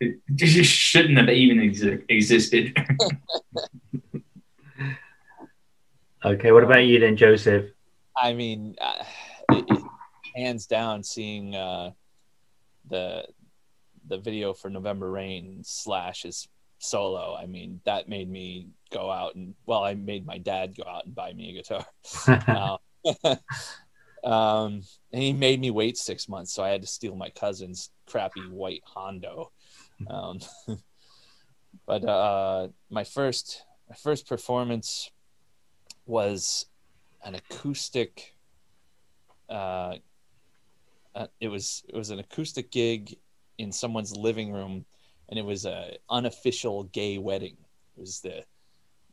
it 0.00 0.18
just 0.34 0.70
shouldn't 0.70 1.18
have 1.18 1.28
even 1.28 1.58
exi- 1.58 2.04
existed. 2.08 2.74
okay, 6.24 6.52
what 6.52 6.64
about 6.64 6.86
you 6.86 6.98
then, 7.00 7.16
Joseph? 7.16 7.66
I 8.16 8.32
mean, 8.32 8.76
uh, 8.80 9.04
it, 9.50 9.64
it, 9.68 9.82
hands 10.34 10.66
down, 10.66 11.02
seeing 11.02 11.54
uh, 11.54 11.90
the 12.88 13.26
the 14.06 14.18
video 14.18 14.54
for 14.54 14.70
November 14.70 15.10
Rain 15.10 15.60
slash 15.64 16.22
his 16.22 16.48
solo. 16.78 17.36
I 17.36 17.44
mean, 17.44 17.80
that 17.84 18.08
made 18.08 18.30
me 18.30 18.68
go 18.90 19.10
out 19.10 19.34
and 19.34 19.54
well, 19.66 19.84
I 19.84 19.94
made 19.94 20.26
my 20.26 20.38
dad 20.38 20.76
go 20.76 20.84
out 20.88 21.06
and 21.06 21.14
buy 21.14 21.32
me 21.32 21.50
a 21.50 21.62
guitar. 21.62 21.86
uh, 23.26 23.36
um, 24.24 24.82
and 25.12 25.22
he 25.22 25.32
made 25.32 25.60
me 25.60 25.70
wait 25.70 25.96
six 25.96 26.28
months, 26.28 26.52
so 26.52 26.62
I 26.62 26.70
had 26.70 26.82
to 26.82 26.88
steal 26.88 27.14
my 27.14 27.30
cousin's 27.30 27.90
crappy 28.06 28.40
white 28.48 28.82
Hondo. 28.84 29.52
Um, 30.08 30.40
but 31.86 32.04
uh, 32.04 32.68
my 32.90 33.04
first 33.04 33.64
my 33.88 33.96
first 33.96 34.28
performance 34.28 35.10
was 36.06 36.66
an 37.24 37.34
acoustic. 37.34 38.34
Uh, 39.48 39.96
uh, 41.14 41.26
it 41.40 41.48
was 41.48 41.84
it 41.88 41.96
was 41.96 42.10
an 42.10 42.18
acoustic 42.18 42.70
gig 42.70 43.16
in 43.58 43.72
someone's 43.72 44.14
living 44.16 44.52
room, 44.52 44.84
and 45.28 45.38
it 45.38 45.44
was 45.44 45.64
a 45.64 45.96
unofficial 46.10 46.84
gay 46.84 47.18
wedding. 47.18 47.56
It 47.96 48.00
was 48.00 48.20
the 48.20 48.44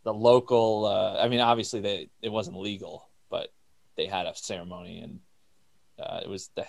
the 0.05 0.13
local. 0.13 0.85
Uh, 0.85 1.21
I 1.21 1.27
mean, 1.27 1.41
obviously, 1.41 1.81
they 1.81 2.09
it 2.21 2.29
wasn't 2.29 2.57
legal, 2.57 3.09
but 3.29 3.49
they 3.97 4.05
had 4.05 4.27
a 4.27 4.35
ceremony, 4.35 4.99
and 4.99 5.19
uh, 5.99 6.21
it 6.23 6.29
was 6.29 6.49
the 6.55 6.65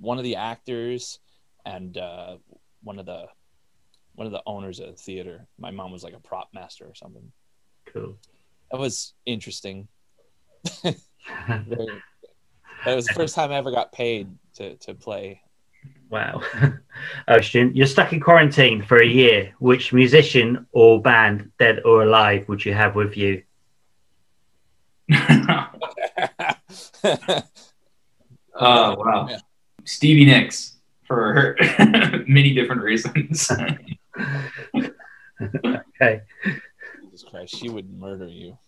one 0.00 0.16
of 0.16 0.24
the 0.24 0.36
actors 0.36 1.18
and 1.66 1.98
uh, 1.98 2.36
one 2.82 2.98
of 2.98 3.04
the 3.04 3.26
one 4.14 4.26
of 4.26 4.32
the 4.32 4.42
owners 4.46 4.80
of 4.80 4.86
the 4.86 5.02
theater. 5.02 5.46
My 5.58 5.70
mom 5.70 5.92
was 5.92 6.02
like 6.02 6.14
a 6.14 6.20
prop 6.20 6.48
master 6.54 6.86
or 6.86 6.94
something. 6.94 7.30
Cool. 7.92 8.16
That 8.70 8.80
was 8.80 9.14
interesting. 9.26 9.88
that 10.82 10.96
was 12.84 13.06
the 13.06 13.14
first 13.14 13.34
time 13.34 13.50
I 13.50 13.56
ever 13.56 13.72
got 13.72 13.92
paid 13.92 14.28
to 14.54 14.76
to 14.76 14.94
play. 14.94 15.42
Wow. 16.10 16.42
Oh, 17.28 17.36
Ocean, 17.36 17.70
you're 17.76 17.86
stuck 17.86 18.12
in 18.12 18.18
quarantine 18.18 18.82
for 18.82 19.00
a 19.00 19.06
year. 19.06 19.54
Which 19.60 19.92
musician 19.92 20.66
or 20.72 21.00
band, 21.00 21.52
dead 21.56 21.80
or 21.84 22.02
alive, 22.02 22.48
would 22.48 22.64
you 22.64 22.74
have 22.74 22.96
with 22.96 23.16
you? 23.16 23.44
oh 25.14 25.68
wow, 28.56 29.28
yeah. 29.30 29.38
Stevie 29.84 30.24
Nicks 30.24 30.78
for 31.06 31.56
many 32.26 32.52
different 32.52 32.82
reasons. 32.82 33.48
okay. 35.64 36.22
Jesus 37.04 37.24
Christ, 37.30 37.56
she 37.56 37.68
would 37.68 37.88
murder 37.96 38.26
you. 38.26 38.58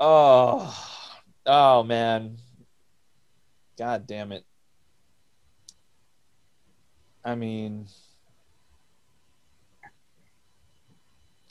oh, 0.00 0.74
oh 1.46 1.82
man, 1.82 2.38
God 3.78 4.06
damn 4.06 4.32
it! 4.32 4.44
I 7.24 7.34
mean. 7.34 7.86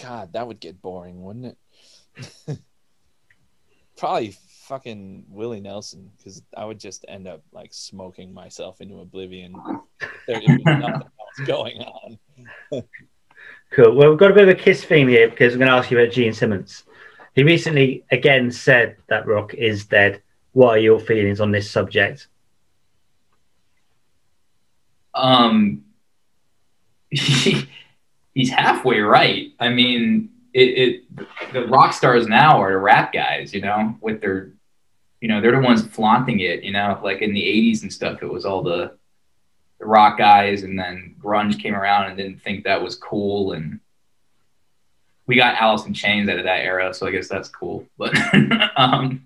God, 0.01 0.33
that 0.33 0.47
would 0.47 0.59
get 0.59 0.81
boring, 0.81 1.23
wouldn't 1.23 1.57
it? 2.47 2.57
Probably 3.97 4.35
fucking 4.63 5.25
Willie 5.29 5.61
Nelson, 5.61 6.11
because 6.17 6.41
I 6.57 6.65
would 6.65 6.79
just 6.79 7.05
end 7.07 7.27
up 7.27 7.43
like 7.51 7.71
smoking 7.71 8.33
myself 8.33 8.81
into 8.81 8.99
oblivion. 8.99 9.53
There's 10.27 10.47
nothing 10.47 10.67
else 10.67 11.03
going 11.45 11.81
on. 11.81 12.19
cool. 13.71 13.95
Well, 13.95 14.09
we've 14.09 14.17
got 14.17 14.31
a 14.31 14.33
bit 14.33 14.47
of 14.47 14.49
a 14.49 14.55
kiss 14.55 14.83
theme 14.83 15.07
here 15.07 15.29
because 15.29 15.53
I'm 15.53 15.59
going 15.59 15.69
to 15.69 15.77
ask 15.77 15.91
you 15.91 15.99
about 15.99 16.13
Gene 16.13 16.33
Simmons. 16.33 16.83
He 17.33 17.43
recently 17.43 18.03
again 18.11 18.51
said 18.51 18.97
that 19.07 19.27
rock 19.27 19.53
is 19.53 19.85
dead. 19.85 20.21
What 20.53 20.77
are 20.77 20.79
your 20.79 20.99
feelings 20.99 21.39
on 21.39 21.51
this 21.51 21.69
subject? 21.69 22.27
Um, 25.13 25.85
he, 27.09 27.67
he's 28.33 28.49
halfway 28.49 28.99
right. 28.99 29.53
I 29.59 29.69
mean, 29.69 30.29
it, 30.53 30.59
it 30.59 31.53
the 31.53 31.67
rock 31.67 31.93
stars 31.93 32.27
now 32.27 32.61
are 32.61 32.71
the 32.71 32.77
rap 32.77 33.13
guys, 33.13 33.53
you 33.53 33.61
know, 33.61 33.95
with 34.01 34.21
their, 34.21 34.51
you 35.21 35.27
know, 35.27 35.39
they're 35.39 35.51
the 35.51 35.61
ones 35.61 35.85
flaunting 35.85 36.39
it, 36.39 36.63
you 36.63 36.73
know, 36.73 36.99
like 37.03 37.21
in 37.21 37.33
the 37.33 37.41
'80s 37.41 37.83
and 37.83 37.93
stuff. 37.93 38.21
It 38.21 38.31
was 38.31 38.45
all 38.45 38.61
the, 38.61 38.97
the 39.79 39.85
rock 39.85 40.17
guys, 40.17 40.63
and 40.63 40.77
then 40.77 41.15
grunge 41.21 41.61
came 41.61 41.75
around 41.75 42.07
and 42.07 42.17
didn't 42.17 42.41
think 42.41 42.65
that 42.65 42.81
was 42.81 42.95
cool, 42.95 43.53
and 43.53 43.79
we 45.31 45.37
got 45.37 45.55
Alice 45.55 45.85
in 45.85 45.93
Chains 45.93 46.27
out 46.27 46.39
of 46.39 46.43
that 46.43 46.59
era, 46.59 46.93
so 46.93 47.07
I 47.07 47.11
guess 47.11 47.29
that's 47.29 47.47
cool. 47.47 47.87
But, 47.97 48.13
um, 48.75 49.25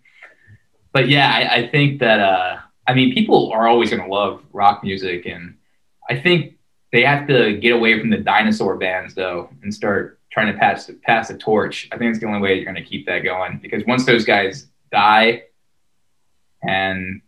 but 0.93 1.09
yeah, 1.09 1.31
I, 1.33 1.55
I 1.55 1.67
think 1.67 1.99
that 2.01 2.19
uh, 2.19 2.59
I 2.85 2.93
mean, 2.93 3.11
people 3.11 3.51
are 3.51 3.67
always 3.67 3.89
going 3.89 4.03
to 4.03 4.07
love 4.07 4.43
rock 4.53 4.83
music, 4.83 5.25
and 5.25 5.55
I 6.07 6.15
think 6.15 6.57
they 6.91 7.03
have 7.03 7.27
to 7.29 7.57
get 7.57 7.73
away 7.73 7.99
from 7.99 8.11
the 8.11 8.17
dinosaur 8.17 8.77
bands 8.77 9.15
though 9.15 9.49
and 9.63 9.73
start 9.73 10.19
trying 10.31 10.53
to 10.53 10.59
pass 10.59 10.91
pass 11.01 11.29
the 11.29 11.39
torch. 11.39 11.89
I 11.91 11.97
think 11.97 12.11
it's 12.11 12.19
the 12.19 12.27
only 12.27 12.39
way 12.39 12.53
you're 12.53 12.71
going 12.71 12.75
to 12.75 12.83
keep 12.83 13.07
that 13.07 13.23
going 13.23 13.57
because 13.57 13.83
once 13.87 14.05
those 14.05 14.25
guys 14.25 14.67
die, 14.91 15.45
and 16.61 17.19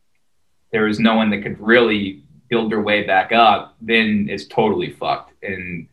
there 0.71 0.87
is 0.87 0.99
no 0.99 1.15
one 1.15 1.31
that 1.31 1.41
could 1.41 1.59
really 1.59 2.21
build 2.47 2.71
their 2.71 2.81
way 2.81 3.07
back 3.07 3.31
up, 3.31 3.75
then 3.81 4.27
it's 4.29 4.45
totally 4.45 4.91
fucked. 4.91 5.33
And 5.43 5.87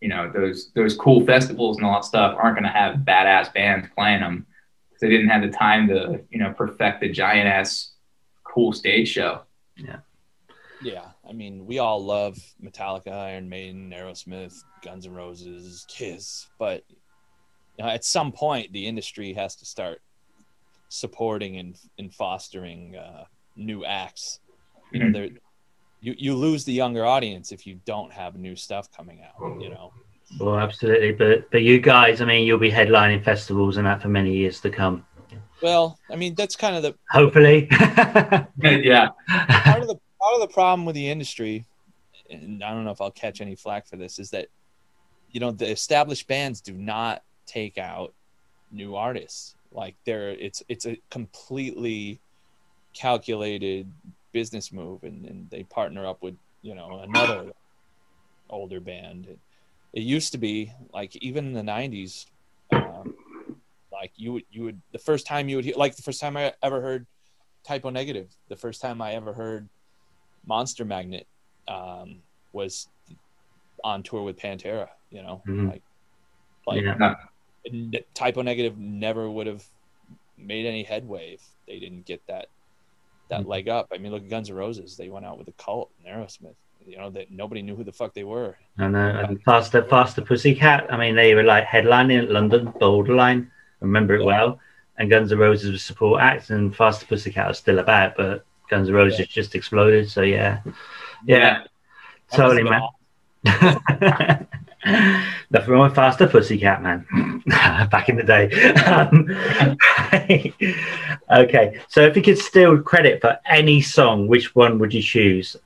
you 0.00 0.08
know 0.08 0.30
those 0.32 0.70
those 0.74 0.96
cool 0.96 1.24
festivals 1.24 1.76
and 1.76 1.86
all 1.86 1.94
that 1.94 2.04
stuff 2.04 2.36
aren't 2.38 2.56
going 2.56 2.64
to 2.64 2.70
have 2.70 2.96
badass 2.96 3.52
bands 3.52 3.88
playing 3.96 4.20
them 4.20 4.46
because 4.88 5.00
they 5.00 5.08
didn't 5.08 5.28
have 5.28 5.42
the 5.42 5.48
time 5.48 5.86
to 5.88 6.20
you 6.30 6.38
know 6.38 6.52
perfect 6.52 7.00
the 7.00 7.08
giant 7.08 7.48
ass 7.48 7.92
cool 8.44 8.72
stage 8.72 9.08
show. 9.08 9.42
Yeah. 9.76 10.00
Yeah. 10.82 11.06
I 11.28 11.32
mean, 11.32 11.66
we 11.66 11.78
all 11.78 12.04
love 12.04 12.38
Metallica, 12.62 13.12
Iron 13.12 13.48
Maiden, 13.48 13.92
Aerosmith, 13.96 14.62
Guns 14.82 15.06
N' 15.06 15.12
Roses, 15.12 15.86
Kiss, 15.88 16.48
but 16.58 16.84
you 17.78 17.84
know, 17.84 17.90
at 17.90 18.04
some 18.04 18.32
point, 18.32 18.72
the 18.72 18.86
industry 18.86 19.32
has 19.34 19.56
to 19.56 19.64
start 19.64 20.02
supporting 20.88 21.58
and, 21.58 21.78
and 21.98 22.12
fostering 22.12 22.96
uh, 22.96 23.24
new 23.56 23.84
acts. 23.84 24.40
You 24.92 25.00
know, 25.00 25.18
mm-hmm. 25.18 25.36
You 26.00 26.14
you 26.18 26.34
lose 26.34 26.64
the 26.64 26.72
younger 26.72 27.04
audience 27.04 27.52
if 27.52 27.66
you 27.66 27.80
don't 27.84 28.12
have 28.12 28.36
new 28.36 28.56
stuff 28.56 28.90
coming 28.90 29.22
out. 29.22 29.60
You 29.60 29.70
know. 29.70 29.92
Well, 30.38 30.58
absolutely, 30.58 31.12
but 31.12 31.50
but 31.50 31.62
you 31.62 31.80
guys, 31.80 32.20
I 32.20 32.24
mean, 32.24 32.46
you'll 32.46 32.58
be 32.58 32.70
headlining 32.70 33.24
festivals 33.24 33.76
and 33.76 33.86
that 33.86 34.00
for 34.00 34.08
many 34.08 34.32
years 34.32 34.60
to 34.60 34.70
come. 34.70 35.04
Well, 35.62 35.98
I 36.10 36.16
mean, 36.16 36.34
that's 36.34 36.56
kind 36.56 36.76
of 36.76 36.82
the 36.82 36.94
hopefully. 37.10 37.68
yeah. 37.70 39.08
Part 39.28 39.82
of 39.82 39.88
the 39.88 39.98
part 40.20 40.34
of 40.34 40.40
the 40.40 40.48
problem 40.52 40.84
with 40.84 40.94
the 40.94 41.10
industry, 41.10 41.66
and 42.30 42.62
I 42.62 42.72
don't 42.72 42.84
know 42.84 42.92
if 42.92 43.00
I'll 43.00 43.10
catch 43.10 43.40
any 43.40 43.54
flack 43.54 43.86
for 43.86 43.96
this, 43.96 44.18
is 44.18 44.30
that 44.30 44.48
you 45.30 45.40
know 45.40 45.50
the 45.50 45.70
established 45.70 46.26
bands 46.28 46.60
do 46.60 46.72
not 46.72 47.22
take 47.46 47.76
out 47.76 48.14
new 48.70 48.96
artists. 48.96 49.54
Like 49.72 49.96
they're 50.04 50.30
it's 50.30 50.62
it's 50.68 50.86
a 50.86 50.98
completely 51.10 52.20
calculated 52.94 53.90
business 54.32 54.72
move, 54.72 55.02
and, 55.04 55.24
and 55.26 55.50
they 55.50 55.62
partner 55.64 56.06
up 56.06 56.22
with 56.22 56.36
you 56.62 56.74
know 56.74 57.00
another 57.00 57.52
older 58.48 58.80
band. 58.80 59.26
It, 59.26 59.38
it 59.92 60.02
used 60.02 60.32
to 60.32 60.38
be 60.38 60.72
like 60.92 61.16
even 61.16 61.46
in 61.46 61.52
the 61.52 61.62
'90s, 61.62 62.26
um, 62.72 63.14
like 63.92 64.12
you 64.16 64.32
would 64.34 64.44
you 64.50 64.64
would 64.64 64.80
the 64.92 64.98
first 64.98 65.26
time 65.26 65.48
you 65.48 65.56
would 65.56 65.64
hear 65.64 65.74
like 65.76 65.96
the 65.96 66.02
first 66.02 66.20
time 66.20 66.36
I 66.36 66.52
ever 66.62 66.80
heard 66.80 67.06
Type 67.64 67.84
O 67.84 67.90
Negative, 67.90 68.28
the 68.48 68.56
first 68.56 68.80
time 68.80 69.02
I 69.02 69.14
ever 69.14 69.32
heard 69.32 69.68
Monster 70.46 70.84
Magnet 70.84 71.26
um, 71.68 72.16
was 72.52 72.88
on 73.84 74.02
tour 74.02 74.22
with 74.22 74.38
Pantera. 74.38 74.88
You 75.10 75.22
know, 75.22 75.42
mm-hmm. 75.46 75.68
like, 75.68 75.82
like 76.66 76.82
yeah. 76.82 78.00
Type 78.14 78.36
O 78.36 78.42
Negative 78.42 78.78
never 78.78 79.28
would 79.28 79.46
have 79.46 79.64
made 80.38 80.66
any 80.66 80.82
headway 80.82 81.34
if 81.34 81.42
they 81.66 81.78
didn't 81.78 82.06
get 82.06 82.26
that 82.26 82.46
that 83.30 83.40
mm-hmm. 83.40 83.50
leg 83.50 83.68
up. 83.68 83.88
I 83.92 83.98
mean, 83.98 84.12
look 84.12 84.22
at 84.22 84.28
Guns 84.28 84.50
N' 84.50 84.56
Roses; 84.56 84.96
they 84.96 85.08
went 85.08 85.24
out 85.24 85.38
with 85.38 85.48
a 85.48 85.52
cult 85.52 85.90
and 85.98 86.14
Aerosmith. 86.14 86.54
You 86.86 86.98
know 86.98 87.10
that 87.10 87.30
nobody 87.30 87.62
knew 87.62 87.76
who 87.76 87.84
the 87.84 87.92
fuck 87.92 88.14
they 88.14 88.24
were. 88.24 88.56
I 88.78 88.88
know. 88.88 89.08
And 89.08 89.42
faster, 89.42 89.84
faster 89.84 90.22
Pussycat. 90.22 90.92
I 90.92 90.96
mean, 90.96 91.14
they 91.14 91.34
were 91.34 91.42
like 91.42 91.64
headlining 91.64 92.22
at 92.22 92.30
London 92.30 92.72
Borderline. 92.78 93.50
I 93.80 93.84
remember 93.84 94.14
it 94.14 94.20
yeah. 94.20 94.26
well. 94.26 94.60
And 94.98 95.08
Guns 95.08 95.32
N' 95.32 95.38
Roses 95.38 95.72
was 95.72 95.82
support 95.82 96.20
acts, 96.20 96.50
and 96.50 96.74
Faster 96.74 97.06
Pussycat 97.06 97.48
was 97.48 97.58
still 97.58 97.78
about, 97.78 98.16
but 98.16 98.44
Guns 98.68 98.88
N' 98.88 98.94
Roses 98.94 99.20
yeah. 99.20 99.26
just 99.28 99.54
exploded. 99.54 100.10
So 100.10 100.22
yeah, 100.22 100.60
yeah, 101.24 101.62
yeah. 102.32 102.36
totally, 102.36 102.64
man. 102.64 102.86
Nothing 104.84 105.68
wrong 105.68 105.82
with 105.82 105.94
Faster 105.94 106.26
Pussycat, 106.26 106.82
man. 106.82 107.42
Back 107.90 108.08
in 108.08 108.16
the 108.16 108.22
day. 108.22 108.50
Um, 108.82 109.28
okay, 111.44 111.80
so 111.88 112.02
if 112.02 112.16
you 112.16 112.22
could 112.22 112.38
steal 112.38 112.80
credit 112.80 113.20
for 113.20 113.38
any 113.46 113.82
song, 113.82 114.26
which 114.26 114.54
one 114.54 114.78
would 114.78 114.94
you 114.94 115.02
choose? 115.02 115.56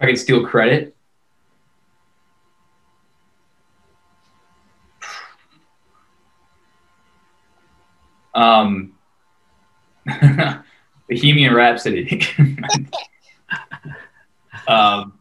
I 0.00 0.06
could 0.06 0.18
steal 0.18 0.46
credit. 0.46 0.94
Um, 8.32 8.92
Bohemian 11.08 11.52
Rhapsody. 11.52 12.22
um, 14.68 15.18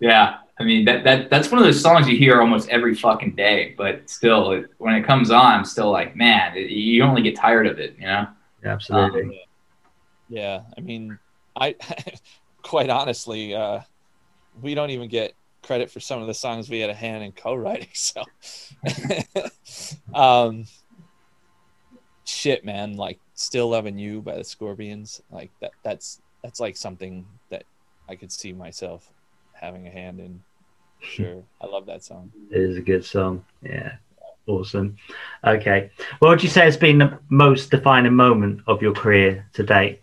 yeah, 0.00 0.38
I 0.60 0.64
mean 0.64 0.84
that 0.84 1.04
that 1.04 1.30
that's 1.30 1.50
one 1.50 1.58
of 1.58 1.64
those 1.64 1.80
songs 1.80 2.06
you 2.06 2.18
hear 2.18 2.42
almost 2.42 2.68
every 2.68 2.94
fucking 2.94 3.34
day, 3.34 3.74
but 3.78 4.08
still, 4.10 4.52
it, 4.52 4.66
when 4.76 4.94
it 4.94 5.06
comes 5.06 5.30
on, 5.30 5.54
I'm 5.54 5.64
still 5.64 5.90
like, 5.90 6.14
man, 6.14 6.54
it, 6.54 6.70
you 6.70 7.02
only 7.02 7.22
get 7.22 7.34
tired 7.34 7.66
of 7.66 7.78
it, 7.78 7.96
you 7.98 8.06
know? 8.06 8.26
Yeah, 8.62 8.72
absolutely. 8.72 9.22
Um, 9.22 9.32
yeah, 10.28 10.60
I 10.76 10.80
mean, 10.82 11.18
I 11.56 11.74
quite 12.62 12.90
honestly, 12.90 13.54
uh, 13.54 13.80
we 14.60 14.74
don't 14.74 14.90
even 14.90 15.08
get 15.08 15.32
credit 15.62 15.90
for 15.90 15.98
some 15.98 16.20
of 16.20 16.26
the 16.26 16.34
songs 16.34 16.68
we 16.68 16.80
had 16.80 16.90
a 16.90 16.94
hand 16.94 17.24
in 17.24 17.32
co-writing. 17.32 17.88
So, 17.94 18.22
um, 20.14 20.66
shit, 22.24 22.66
man, 22.66 22.96
like 22.96 23.18
"Still 23.34 23.70
Loving 23.70 23.98
You" 23.98 24.20
by 24.20 24.36
the 24.36 24.44
Scorpions, 24.44 25.22
like 25.30 25.50
that. 25.60 25.72
That's 25.82 26.20
that's 26.42 26.60
like 26.60 26.76
something 26.76 27.26
that 27.48 27.64
I 28.10 28.14
could 28.16 28.30
see 28.30 28.52
myself 28.52 29.10
having 29.54 29.86
a 29.86 29.90
hand 29.90 30.20
in. 30.20 30.42
Sure, 31.00 31.42
I 31.60 31.66
love 31.66 31.86
that 31.86 32.02
song. 32.02 32.32
It 32.50 32.60
is 32.60 32.76
a 32.76 32.80
good 32.80 33.04
song. 33.04 33.44
Yeah, 33.62 33.92
awesome. 34.46 34.96
Okay, 35.44 35.90
what 36.18 36.28
would 36.28 36.42
you 36.42 36.48
say 36.48 36.62
has 36.62 36.76
been 36.76 36.98
the 36.98 37.18
most 37.28 37.70
defining 37.70 38.14
moment 38.14 38.62
of 38.66 38.82
your 38.82 38.92
career 38.92 39.46
to 39.54 39.62
date? 39.62 40.00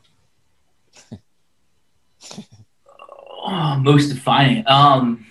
oh, 3.48 3.80
most 3.82 4.10
defining. 4.10 4.64
Um, 4.68 5.26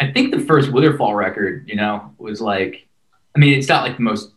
I 0.00 0.12
think 0.12 0.34
the 0.34 0.40
first 0.40 0.70
Witherfall 0.70 1.16
record, 1.16 1.68
you 1.68 1.76
know, 1.76 2.12
was 2.18 2.40
like, 2.40 2.86
I 3.34 3.38
mean, 3.38 3.56
it's 3.56 3.68
not 3.68 3.84
like 3.84 3.96
the 3.96 4.02
most 4.02 4.32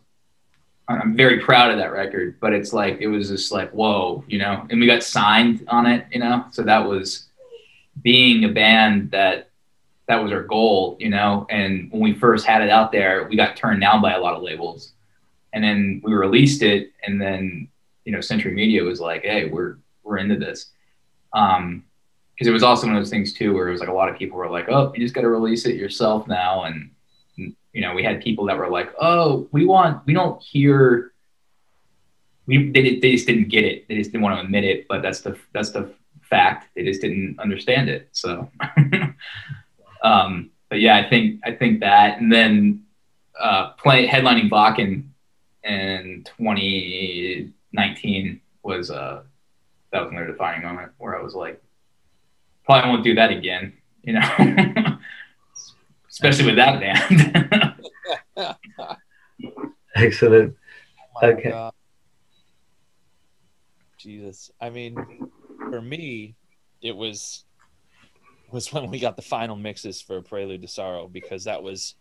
I'm 0.88 1.16
very 1.16 1.40
proud 1.40 1.72
of 1.72 1.78
that 1.78 1.90
record, 1.90 2.38
but 2.40 2.52
it's 2.52 2.72
like 2.72 2.98
it 3.00 3.08
was 3.08 3.28
just 3.28 3.50
like 3.50 3.70
whoa, 3.72 4.24
you 4.28 4.38
know. 4.38 4.66
And 4.70 4.80
we 4.80 4.86
got 4.86 5.02
signed 5.02 5.64
on 5.68 5.86
it, 5.86 6.06
you 6.12 6.20
know. 6.20 6.46
So 6.52 6.62
that 6.62 6.86
was 6.86 7.26
being 8.02 8.44
a 8.44 8.48
band 8.48 9.10
that 9.10 9.50
that 10.08 10.22
was 10.22 10.32
our 10.32 10.42
goal, 10.42 10.96
you 11.00 11.08
know. 11.08 11.46
And 11.50 11.90
when 11.90 12.00
we 12.00 12.14
first 12.14 12.46
had 12.46 12.62
it 12.62 12.70
out 12.70 12.92
there, 12.92 13.26
we 13.28 13.36
got 13.36 13.56
turned 13.56 13.80
down 13.80 14.00
by 14.00 14.12
a 14.12 14.20
lot 14.20 14.34
of 14.34 14.42
labels, 14.42 14.92
and 15.52 15.62
then 15.62 16.00
we 16.04 16.12
released 16.12 16.62
it, 16.62 16.92
and 17.06 17.20
then 17.20 17.68
you 18.04 18.12
know, 18.12 18.20
Century 18.20 18.52
Media 18.52 18.82
was 18.84 19.00
like, 19.00 19.22
hey, 19.22 19.46
we're 19.46 19.78
we're 20.02 20.18
into 20.18 20.36
this. 20.36 20.70
Um, 21.32 21.84
because 22.34 22.48
it 22.48 22.52
was 22.52 22.62
also 22.62 22.86
one 22.86 22.94
of 22.94 23.00
those 23.00 23.08
things 23.08 23.32
too, 23.32 23.54
where 23.54 23.68
it 23.68 23.72
was 23.72 23.80
like 23.80 23.88
a 23.88 23.92
lot 23.92 24.10
of 24.10 24.18
people 24.18 24.36
were 24.36 24.50
like, 24.50 24.68
oh, 24.68 24.92
you 24.94 25.00
just 25.00 25.14
got 25.14 25.22
to 25.22 25.28
release 25.30 25.64
it 25.64 25.76
yourself 25.76 26.28
now, 26.28 26.64
and 26.64 26.90
you 27.76 27.82
know, 27.82 27.92
we 27.92 28.02
had 28.02 28.22
people 28.22 28.46
that 28.46 28.56
were 28.56 28.70
like, 28.70 28.94
"Oh, 28.98 29.48
we 29.52 29.66
want, 29.66 30.06
we 30.06 30.14
don't 30.14 30.42
hear." 30.42 31.12
We 32.46 32.70
they, 32.70 32.98
they 33.00 33.12
just 33.12 33.26
didn't 33.26 33.48
get 33.48 33.64
it. 33.64 33.86
They 33.86 33.96
just 33.96 34.12
didn't 34.12 34.22
want 34.22 34.38
to 34.38 34.44
admit 34.44 34.64
it. 34.64 34.88
But 34.88 35.02
that's 35.02 35.20
the 35.20 35.38
that's 35.52 35.70
the 35.72 35.92
fact. 36.28 36.68
They 36.74 36.84
just 36.84 37.00
didn't 37.00 37.38
understand 37.38 37.88
it. 37.88 38.08
So, 38.12 38.50
um, 40.02 40.50
but 40.68 40.80
yeah, 40.80 40.96
I 40.96 41.08
think 41.08 41.40
I 41.44 41.52
think 41.52 41.80
that, 41.80 42.20
and 42.20 42.30
then 42.32 42.84
uh, 43.38 43.70
play 43.72 44.06
headlining 44.06 44.50
Wacken 44.50 45.08
in 45.64 46.24
2019 46.38 48.40
was 48.62 48.90
uh 48.90 49.22
that 49.92 50.00
was 50.00 50.10
another 50.10 50.28
defining 50.28 50.62
moment 50.62 50.92
where 50.98 51.18
I 51.18 51.22
was 51.22 51.34
like, 51.34 51.62
probably 52.64 52.90
won't 52.90 53.04
do 53.04 53.14
that 53.14 53.30
again. 53.30 53.74
You 54.02 54.14
know. 54.14 54.28
especially 56.16 56.46
with 56.46 56.56
that 56.56 56.80
band. 56.80 57.76
Excellent. 59.94 60.56
Oh 61.22 61.28
okay. 61.28 61.50
God. 61.50 61.72
Jesus. 63.98 64.50
I 64.60 64.70
mean, 64.70 64.96
for 65.70 65.80
me, 65.80 66.34
it 66.82 66.96
was 66.96 67.44
was 68.52 68.72
when 68.72 68.90
we 68.90 69.00
got 69.00 69.16
the 69.16 69.22
final 69.22 69.56
mixes 69.56 70.00
for 70.00 70.22
Prelude 70.22 70.62
to 70.62 70.68
Sorrow 70.68 71.08
because 71.08 71.44
that 71.44 71.62
was 71.62 71.96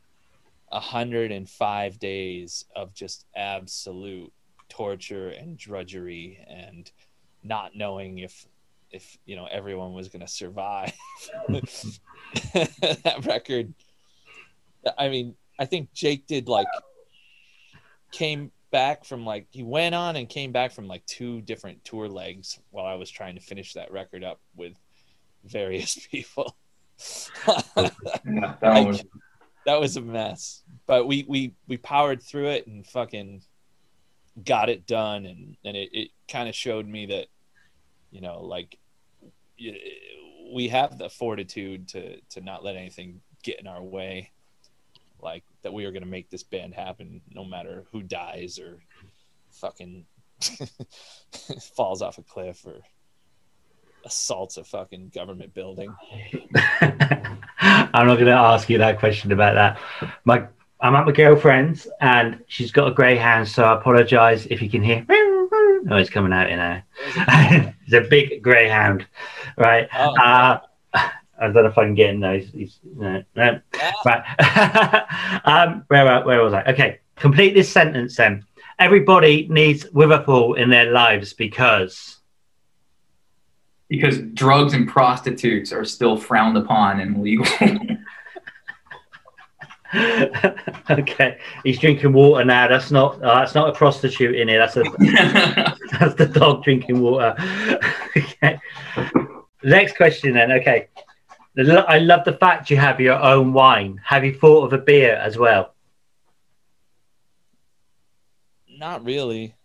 105 0.70 2.00
days 2.00 2.66
of 2.76 2.94
just 2.94 3.26
absolute 3.36 4.32
torture 4.70 5.30
and 5.30 5.58
drudgery 5.58 6.46
and 6.48 6.92
not 7.44 7.76
knowing 7.76 8.20
if 8.20 8.46
if 8.92 9.18
you 9.26 9.36
know 9.36 9.48
everyone 9.52 9.94
was 9.94 10.10
going 10.10 10.22
to 10.22 10.28
survive. 10.28 10.94
That 12.54 13.26
record 13.26 13.74
I 14.98 15.10
mean, 15.10 15.36
I 15.60 15.66
think 15.66 15.94
Jake 15.94 16.28
did 16.28 16.48
like 16.48 16.68
came 18.12 18.52
back 18.72 19.06
from 19.06 19.26
like 19.26 19.48
he 19.52 19.64
went 19.64 19.96
on 19.96 20.16
and 20.16 20.28
came 20.28 20.52
back 20.52 20.72
from 20.72 20.88
like 20.88 21.06
two 21.06 21.42
different 21.42 21.84
tour 21.86 22.08
legs 22.08 22.60
while 22.72 22.86
I 22.86 22.96
was 22.96 23.10
trying 23.10 23.36
to 23.36 23.42
finish 23.42 23.74
that 23.74 23.92
record 23.92 24.24
up 24.24 24.40
with 24.56 24.74
various 25.46 25.96
people. 26.12 26.56
yeah, 27.78 27.90
that, 28.62 28.86
was... 28.86 29.04
that 29.66 29.80
was 29.80 29.98
a 29.98 30.02
mess. 30.02 30.64
But 30.88 31.08
we 31.08 31.26
we 31.28 31.54
we 31.68 31.78
powered 31.78 32.22
through 32.22 32.50
it 32.50 32.68
and 32.68 32.86
fucking 32.86 33.42
got 34.44 34.70
it 34.70 34.86
done 34.86 35.26
and 35.26 35.56
and 35.64 35.78
it, 35.78 35.90
it 35.94 36.10
kind 36.30 36.50
of 36.50 36.56
showed 36.56 36.86
me 36.86 37.06
that 37.06 37.28
you 38.12 38.20
know 38.20 38.42
like 38.44 38.78
we 40.54 40.68
have 40.68 40.98
the 40.98 41.10
fortitude 41.10 41.88
to 41.88 42.20
to 42.30 42.42
not 42.42 42.64
let 42.64 42.76
anything 42.76 43.22
get 43.44 43.60
in 43.60 43.68
our 43.68 43.82
way 43.82 44.32
like 45.22 45.44
that 45.64 45.74
we 45.74 45.86
are 45.86 45.92
going 45.92 46.04
to 46.04 46.10
make 46.10 46.30
this 46.30 46.44
band 46.44 46.74
happen 46.74 47.22
no 47.32 47.44
matter 47.44 47.86
who 47.92 48.02
dies 48.02 48.60
or 48.60 48.80
fucking 49.52 50.06
falls 51.76 52.02
off 52.02 52.18
a 52.18 52.24
cliff 52.24 52.66
or 52.66 52.82
assaults 54.06 54.58
a 54.58 54.64
fucking 54.64 55.12
government 55.14 55.54
building. 55.54 55.94
I'm 56.82 58.08
not 58.08 58.16
going 58.16 58.26
to 58.26 58.34
ask 58.34 58.70
you 58.70 58.78
that 58.78 59.00
question 59.00 59.32
about 59.32 59.56
that. 59.56 59.80
My 60.26 60.48
I'm 60.82 60.96
at 60.96 61.06
my 61.06 61.12
girlfriend's 61.14 61.88
and 62.02 62.44
she's 62.48 62.72
got 62.72 62.90
a 62.90 62.94
greyhound, 62.94 63.48
so 63.48 63.64
I 63.64 63.76
apologize 63.76 64.46
if 64.48 64.62
you 64.62 64.70
can 64.70 64.84
hear. 64.84 65.06
Oh, 65.88 65.98
it's 65.98 66.10
coming 66.10 66.34
out, 66.34 66.50
you 66.50 66.58
know. 66.58 66.82
it's 67.06 67.94
a 67.94 68.10
big 68.10 68.42
greyhound, 68.42 69.06
right? 69.56 69.88
Oh. 69.96 70.16
Uh, 70.16 70.60
I 71.40 71.46
don't 71.46 71.56
know 71.56 71.66
if 71.66 71.78
I 71.78 71.84
can 71.84 71.96
get 71.96 72.12
in 72.12 72.20
those. 72.20 72.48
He's, 72.50 72.80
no, 72.96 73.24
no. 73.36 73.60
Right. 74.06 75.42
um, 75.46 75.84
where, 75.88 76.24
where 76.24 76.44
was 76.44 76.54
I? 76.54 76.64
Okay. 76.64 77.00
Complete 77.16 77.54
this 77.54 77.72
sentence 77.72 78.16
then. 78.16 78.46
Everybody 78.78 79.48
needs 79.50 79.86
Witherfall 79.86 80.58
in 80.58 80.70
their 80.70 80.92
lives 80.92 81.34
because. 81.34 82.18
Because 83.90 84.20
drugs 84.34 84.74
and 84.74 84.88
prostitutes 84.88 85.72
are 85.72 85.86
still 85.86 86.18
frowned 86.18 86.58
upon 86.58 87.00
and 87.00 87.16
illegal. 87.16 87.46
okay, 90.90 91.38
he's 91.64 91.80
drinking 91.80 92.12
water 92.12 92.44
now. 92.44 92.68
That's 92.68 92.92
not 92.92 93.22
uh, 93.24 93.36
that's 93.36 93.56
not 93.56 93.70
a 93.70 93.72
prostitute 93.72 94.36
in 94.36 94.50
it. 94.50 94.58
That's 94.58 94.76
a 94.76 94.84
that's 96.00 96.16
the 96.16 96.26
dog 96.26 96.64
drinking 96.64 97.00
water. 97.00 97.36
okay. 98.18 98.60
Next 99.64 99.96
question 99.96 100.34
then. 100.34 100.52
Okay, 100.52 100.88
I 101.58 102.00
love 102.00 102.26
the 102.26 102.34
fact 102.34 102.70
you 102.70 102.78
have 102.78 103.00
your 103.00 103.16
own 103.22 103.54
wine. 103.54 104.02
Have 104.04 104.26
you 104.26 104.34
thought 104.34 104.66
of 104.66 104.74
a 104.74 104.78
beer 104.78 105.16
as 105.16 105.38
well? 105.38 105.74
Not 108.70 109.06
really. 109.06 109.56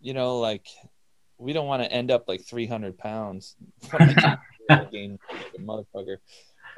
You 0.00 0.14
know, 0.14 0.38
like 0.38 0.66
we 1.38 1.52
don't 1.52 1.66
want 1.66 1.82
to 1.82 1.90
end 1.90 2.10
up 2.10 2.28
like 2.28 2.44
300 2.44 2.98
pounds. 2.98 3.56
motherfucker. 5.58 6.18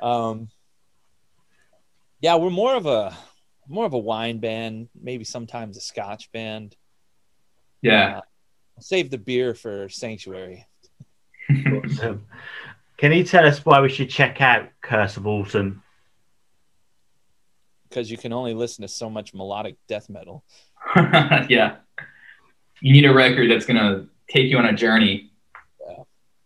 Um, 0.00 0.48
Yeah, 2.20 2.36
we're 2.36 2.50
more 2.50 2.74
of 2.74 2.86
a 2.86 3.16
more 3.68 3.86
of 3.86 3.92
a 3.92 3.98
wine 3.98 4.38
band, 4.38 4.88
maybe 4.94 5.24
sometimes 5.24 5.76
a 5.76 5.80
Scotch 5.80 6.30
band. 6.32 6.76
Yeah. 7.82 8.18
Uh, 8.18 8.20
save 8.80 9.10
the 9.10 9.18
beer 9.18 9.54
for 9.54 9.88
Sanctuary. 9.88 10.66
Can 12.96 13.12
you 13.12 13.24
tell 13.24 13.46
us 13.46 13.64
why 13.64 13.80
we 13.80 13.88
should 13.88 14.11
check 14.11 14.40
out 14.40 14.68
Curse 14.80 15.16
of 15.16 15.26
Autumn? 15.26 15.83
Because 17.88 18.11
you 18.11 18.16
can 18.16 18.33
only 18.33 18.54
listen 18.54 18.83
to 18.83 18.88
so 18.88 19.11
much 19.11 19.35
melodic 19.35 19.76
death 19.88 20.09
metal. 20.09 20.44
yeah. 20.96 21.76
You 22.80 22.92
need 22.92 23.04
a 23.04 23.14
record 23.14 23.50
that's 23.50 23.66
going 23.66 23.78
to 23.78 24.09
take 24.28 24.46
you 24.46 24.59
on 24.59 24.66
a 24.66 24.72
journey. 24.72 25.30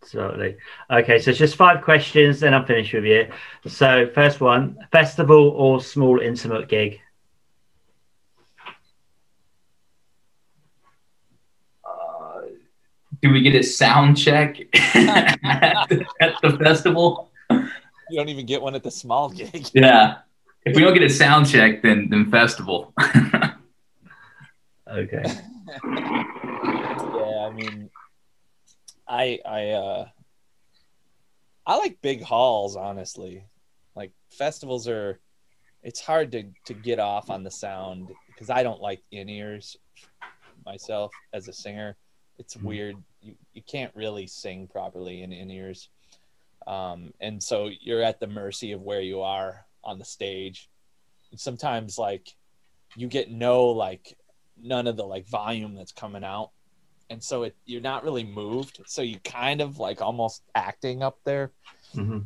Absolutely. 0.03 0.57
Okay, 0.91 1.19
so 1.19 1.31
it's 1.31 1.39
just 1.39 1.57
five 1.57 1.83
questions, 1.83 2.41
then 2.41 2.55
I'm 2.55 2.65
finished 2.65 2.95
with 2.95 3.05
you. 3.05 3.29
So, 3.67 4.09
first 4.15 4.41
one 4.41 4.79
festival 4.91 5.51
or 5.51 5.83
small 5.83 6.21
intimate 6.21 6.69
gig? 6.69 7.01
Do 13.23 13.33
we 13.33 13.41
get 13.41 13.55
a 13.55 13.63
sound 13.63 14.17
check 14.17 14.59
at, 14.95 15.39
the, 15.89 16.05
at 16.21 16.35
the 16.43 16.57
festival? 16.59 17.31
You 17.51 18.17
don't 18.17 18.29
even 18.29 18.47
get 18.47 18.63
one 18.63 18.75
at 18.75 18.83
the 18.83 18.91
small 18.91 19.29
gig. 19.31 19.69
Yeah. 19.73 20.19
If 20.65 20.77
we 20.77 20.83
don't 20.83 20.95
get 20.95 21.03
a 21.03 21.11
sound 21.11 21.49
check, 21.49 21.83
then 21.83 22.09
then 22.11 22.31
festival. 22.31 22.93
okay. 24.87 25.25
yeah, 25.85 27.47
I 27.47 27.51
mean, 27.55 27.91
I 29.07 29.39
I 29.47 29.71
uh, 29.71 30.09
I 31.67 31.77
like 31.77 32.03
big 32.03 32.23
halls, 32.23 32.77
honestly. 32.77 33.45
Like 33.95 34.13
festivals 34.31 34.89
are, 34.89 35.21
it's 35.83 36.01
hard 36.01 36.33
to 36.33 36.45
to 36.67 36.75
get 36.75 36.99
off 36.99 37.31
on 37.31 37.45
the 37.45 37.51
sound 37.51 38.11
because 38.27 38.51
I 38.51 38.63
don't 38.63 38.83
like 38.83 39.03
in 39.11 39.29
ears 39.29 39.77
myself 40.67 41.13
as 41.33 41.49
a 41.49 41.53
singer. 41.53 41.97
It's 42.39 42.57
Mm-hmm. 42.59 42.65
weird. 42.65 43.03
You 43.21 43.35
you 43.53 43.63
can't 43.63 43.95
really 43.95 44.27
sing 44.27 44.69
properly 44.69 45.23
in 45.23 45.33
in 45.33 45.51
ears, 45.51 45.89
um, 46.67 47.13
and 47.21 47.43
so 47.43 47.71
you're 47.81 48.03
at 48.03 48.21
the 48.21 48.27
mercy 48.27 48.73
of 48.73 48.83
where 48.83 49.01
you 49.01 49.23
are 49.23 49.67
on 49.85 49.99
the 49.99 50.05
stage. 50.05 50.69
And 51.31 51.41
sometimes 51.41 51.99
like 51.99 52.29
you 52.95 53.09
get 53.09 53.31
no 53.31 53.67
like 53.69 54.17
none 54.61 54.87
of 54.87 54.97
the 54.97 55.05
like 55.07 55.27
volume 55.29 55.75
that's 55.75 55.93
coming 55.93 56.25
out. 56.25 56.51
And 57.11 57.23
so 57.23 57.45
it 57.45 57.57
you're 57.67 57.81
not 57.83 58.05
really 58.05 58.25
moved. 58.25 58.81
So 58.87 59.03
you 59.03 59.19
kind 59.21 59.61
of 59.61 59.79
like 59.79 60.03
almost 60.03 60.43
acting 60.55 61.03
up 61.03 61.19
there 61.25 61.53
hmm 61.95 62.21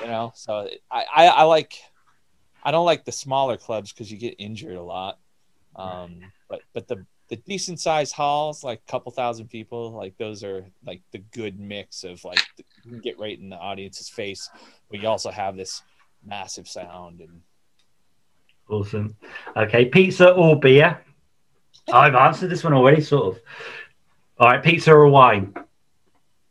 you 0.00 0.06
know? 0.06 0.32
So 0.34 0.68
i 0.90 1.04
i, 1.14 1.26
I 1.28 1.42
like 1.44 1.74
i 2.62 2.70
don't 2.70 2.86
like 2.86 3.04
the 3.04 3.12
smaller 3.12 3.56
clubs 3.56 3.92
because 3.92 4.10
you 4.10 4.18
get 4.18 4.36
injured 4.38 4.76
a 4.76 4.82
lot. 4.82 5.18
Um 5.76 6.32
but 6.48 6.62
but 6.74 6.88
the 6.88 7.04
the 7.28 7.36
decent 7.36 7.80
sized 7.80 8.12
halls 8.14 8.62
like 8.62 8.80
a 8.86 8.90
couple 8.90 9.10
thousand 9.10 9.48
people 9.48 9.92
like 9.92 10.16
those 10.18 10.44
are 10.44 10.66
like 10.84 11.00
the 11.12 11.18
good 11.32 11.58
mix 11.58 12.04
of 12.04 12.22
like 12.24 12.38
you 12.84 12.90
can 12.90 13.00
get 13.00 13.18
right 13.18 13.38
in 13.38 13.48
the 13.48 13.56
audience's 13.56 14.08
face 14.08 14.48
but 14.90 15.00
you 15.00 15.08
also 15.08 15.30
have 15.30 15.56
this 15.56 15.82
massive 16.24 16.68
sound 16.68 17.20
and 17.20 17.40
Awesome. 18.68 19.14
Okay, 19.54 19.84
pizza 19.84 20.30
or 20.32 20.58
beer? 20.58 20.98
I've 21.92 22.14
answered 22.14 22.48
this 22.48 22.64
one 22.64 22.72
already, 22.72 23.02
sort 23.02 23.36
of. 23.36 23.42
All 24.38 24.48
right, 24.48 24.62
pizza 24.62 24.90
or 24.92 25.06
wine? 25.08 25.52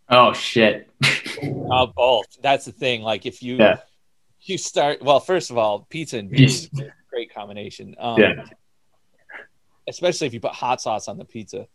oh 0.10 0.32
shit. 0.34 0.90
uh, 1.72 1.86
both 1.88 2.26
that's 2.42 2.66
the 2.66 2.72
thing 2.72 3.02
like 3.02 3.26
if 3.26 3.42
you 3.42 3.56
Yeah. 3.58 3.78
you 4.42 4.58
start 4.60 5.02
well 5.02 5.20
first 5.20 5.50
of 5.50 5.58
all 5.58 5.88
pizza 5.90 6.18
and 6.20 6.30
beer 6.30 6.46
is 6.46 6.70
a 6.78 6.92
great 7.10 7.34
combination 7.34 7.96
um 7.98 8.20
Yeah. 8.22 8.44
Especially 9.88 10.28
if 10.28 10.34
you 10.34 10.40
put 10.40 10.52
hot 10.52 10.82
sauce 10.82 11.08
on 11.08 11.18
the 11.18 11.26
pizza 11.26 11.68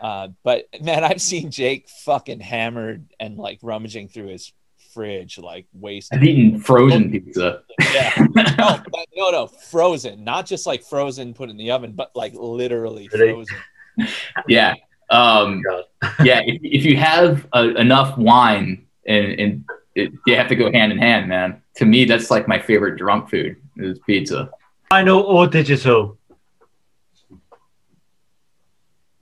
uh 0.00 0.28
but 0.42 0.66
man 0.80 1.04
i've 1.04 1.20
seen 1.20 1.50
jake 1.50 1.88
fucking 1.88 2.40
hammered 2.40 3.06
and 3.20 3.36
like 3.36 3.58
rummaging 3.62 4.08
through 4.08 4.28
his 4.28 4.52
fridge 4.94 5.38
like 5.38 5.66
wasted 5.72 6.18
I've 6.18 6.24
eaten 6.24 6.60
frozen 6.60 7.10
pizza. 7.10 7.62
yeah 7.94 8.12
no, 8.34 8.82
but- 8.90 9.08
no 9.16 9.30
no 9.30 9.46
frozen 9.46 10.22
not 10.24 10.46
just 10.46 10.66
like 10.66 10.82
frozen 10.84 11.32
put 11.34 11.48
in 11.50 11.56
the 11.56 11.70
oven 11.70 11.92
but 11.92 12.10
like 12.14 12.34
literally 12.34 13.08
frozen 13.08 13.56
Yeah. 14.48 14.74
Um, 15.10 15.62
yeah. 16.22 16.40
If, 16.44 16.60
if 16.62 16.84
you 16.84 16.96
have 16.96 17.46
uh, 17.54 17.74
enough 17.76 18.16
wine 18.16 18.86
and, 19.06 19.26
and 19.40 19.64
it, 19.94 20.12
you 20.26 20.36
have 20.36 20.48
to 20.48 20.56
go 20.56 20.70
hand 20.72 20.92
in 20.92 20.98
hand, 20.98 21.28
man. 21.28 21.62
To 21.76 21.84
me, 21.84 22.04
that's 22.04 22.30
like 22.30 22.48
my 22.48 22.58
favorite 22.58 22.96
drunk 22.96 23.30
food 23.30 23.56
is 23.76 23.98
pizza. 24.06 24.50
Vinyl 24.90 25.24
or 25.24 25.46
digital? 25.46 26.18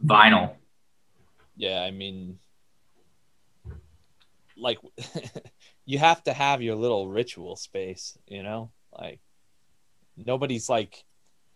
Vinyl. 0.05 0.55
yeah 1.57 1.83
i 1.83 1.91
mean 1.91 2.39
like 4.57 4.79
you 5.87 5.99
have 5.99 6.23
to 6.25 6.33
have 6.33 6.63
your 6.63 6.77
little 6.77 7.09
ritual 7.09 7.57
space 7.57 8.17
you 8.27 8.43
know 8.43 8.71
like 8.97 9.21
nobody's 10.17 10.69
like 10.69 11.05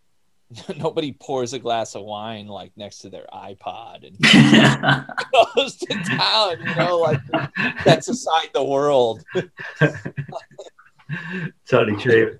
nobody 0.77 1.11
pours 1.11 1.53
a 1.53 1.59
glass 1.59 1.95
of 1.95 2.03
wine 2.03 2.47
like 2.47 2.71
next 2.75 2.99
to 2.99 3.09
their 3.09 3.25
ipod 3.33 4.05
and 4.05 4.19
goes 5.55 5.75
to 5.77 5.93
town 6.03 6.59
you 6.59 6.75
know 6.75 6.99
like 6.99 7.19
that's 7.83 8.07
aside 8.07 8.49
the 8.53 8.63
world 8.63 9.23
totally 11.67 11.97
true. 11.97 12.37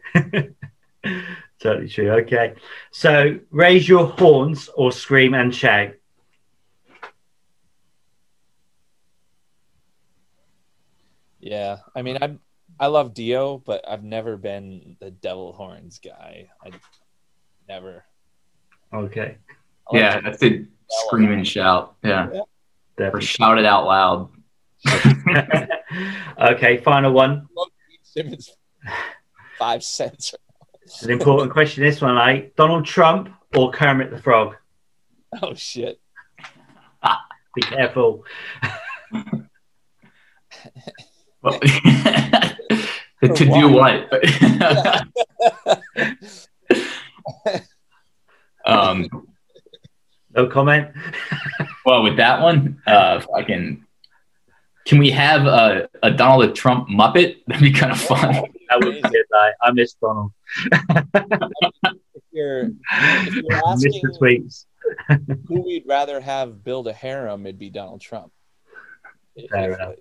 Totally 1.59 1.89
true. 1.89 2.11
Okay. 2.11 2.53
So 2.91 3.39
raise 3.51 3.87
your 3.87 4.07
horns 4.07 4.69
or 4.75 4.91
scream 4.91 5.33
and 5.33 5.53
shout. 5.53 5.93
yeah 11.41 11.77
i 11.95 12.01
mean 12.01 12.17
i'm 12.23 12.39
i 12.79 12.87
love 12.87 13.13
dio 13.13 13.59
but 13.59 13.87
i've 13.87 14.03
never 14.03 14.35
been 14.35 14.97
the 14.99 15.11
devil 15.11 15.53
horns 15.53 15.99
guy 15.99 16.49
i 16.65 16.71
never 17.69 18.03
Okay. 18.95 19.37
I 19.91 19.97
yeah, 19.97 20.15
to 20.17 20.21
that's 20.21 20.43
it. 20.43 20.65
Scream 20.87 21.31
and 21.31 21.47
shout. 21.47 21.95
Yeah. 22.03 22.27
Or 22.27 22.47
Definitely. 22.97 23.25
shout 23.25 23.57
it 23.57 23.65
out 23.65 23.85
loud. 23.85 24.29
okay, 26.53 26.77
final 26.77 27.11
one. 27.11 27.47
love 27.55 27.67
simmons 28.03 28.55
five 29.59 29.83
cents 29.83 30.33
It's 30.85 31.01
an 31.03 31.09
important 31.11 31.51
question. 31.51 31.83
This 31.83 31.99
one, 31.99 32.15
like 32.15 32.55
Donald 32.55 32.85
Trump 32.85 33.29
or 33.55 33.71
Kermit 33.71 34.11
the 34.11 34.21
Frog. 34.21 34.55
oh 35.41 35.53
shit 35.55 35.99
Be 37.55 37.61
careful. 37.61 38.23
Well, 41.41 41.59
to 43.21 43.33
do 43.33 43.69
what? 43.69 44.11
um, 48.65 49.07
No 50.35 50.47
comment. 50.47 50.89
well, 51.85 52.03
with 52.03 52.17
that 52.17 52.41
one, 52.41 52.81
uh, 52.85 53.21
fucking, 53.21 53.84
can 54.85 54.99
we 54.99 55.09
have 55.11 55.45
a, 55.45 55.89
a 56.03 56.11
Donald 56.11 56.55
Trump 56.55 56.87
Muppet? 56.89 57.37
That'd 57.47 57.61
be 57.63 57.71
kind 57.71 57.91
of 57.91 57.99
fun. 57.99 58.33
That 58.69 58.79
would 58.83 58.95
be 58.95 59.01
good. 59.01 59.25
Like, 59.31 59.53
I 59.61 59.71
miss 59.71 59.93
Donald. 59.95 60.31
if 60.61 62.23
you're 62.31 62.69
if 62.91 63.35
you're 63.35 63.61
asking 63.67 64.01
the 64.03 64.17
tweets. 64.21 64.65
who 65.47 65.61
we'd 65.61 65.85
rather 65.87 66.19
have 66.19 66.63
build 66.63 66.87
a 66.87 66.93
harem, 66.93 67.45
it'd 67.45 67.59
be 67.59 67.69
Donald 67.69 68.01
Trump. 68.01 68.31
If- 69.35 69.49
Fair 69.49 69.71
if- 69.71 69.77
enough. 69.79 69.95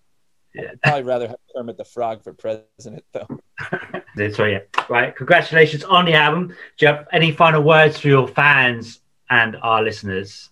Yeah. 0.55 0.71
I'd 0.71 0.83
probably 0.83 1.03
rather 1.03 1.27
have 1.27 1.37
Kermit 1.53 1.77
the 1.79 1.85
Frog 1.85 2.23
for 2.23 2.33
president, 2.33 3.05
though. 3.13 3.27
That's 4.17 4.39
right. 4.39 4.53
Yeah. 4.77 4.85
Right. 4.89 5.17
Congratulations 5.17 5.83
on 5.83 6.05
the 6.05 6.15
album. 6.15 6.47
Do 6.49 6.55
you 6.79 6.87
have 6.87 7.09
any 7.13 7.33
final 7.33 7.61
words 7.61 7.99
for 7.99 8.07
your 8.07 8.29
fans 8.29 9.01
and 9.29 9.57
our 9.61 9.83
listeners? 9.83 10.51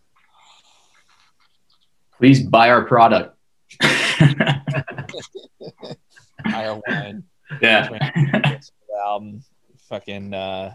Please 2.18 2.42
buy 2.42 2.70
our 2.70 2.82
product. 2.84 3.36
Higher 6.46 6.80
wine. 6.86 7.24
yeah. 7.60 7.88
album. 9.04 9.42
Fucking 9.88 10.32
uh, 10.32 10.74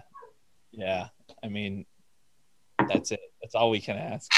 yeah. 0.72 1.08
I 1.44 1.48
mean, 1.48 1.86
that's 2.90 3.12
it. 3.12 3.20
That's 3.42 3.56
all 3.56 3.70
we 3.70 3.80
can 3.80 3.96
ask. 3.98 4.30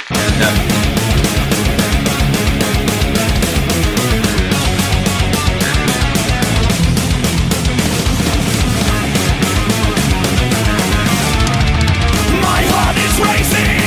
My 12.41 12.61
heart 12.71 12.97
is 12.97 13.19
racing. 13.19 13.79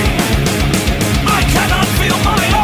I 1.27 1.43
cannot 1.53 1.87
feel 1.99 2.19
my 2.25 2.53
arms. 2.57 2.62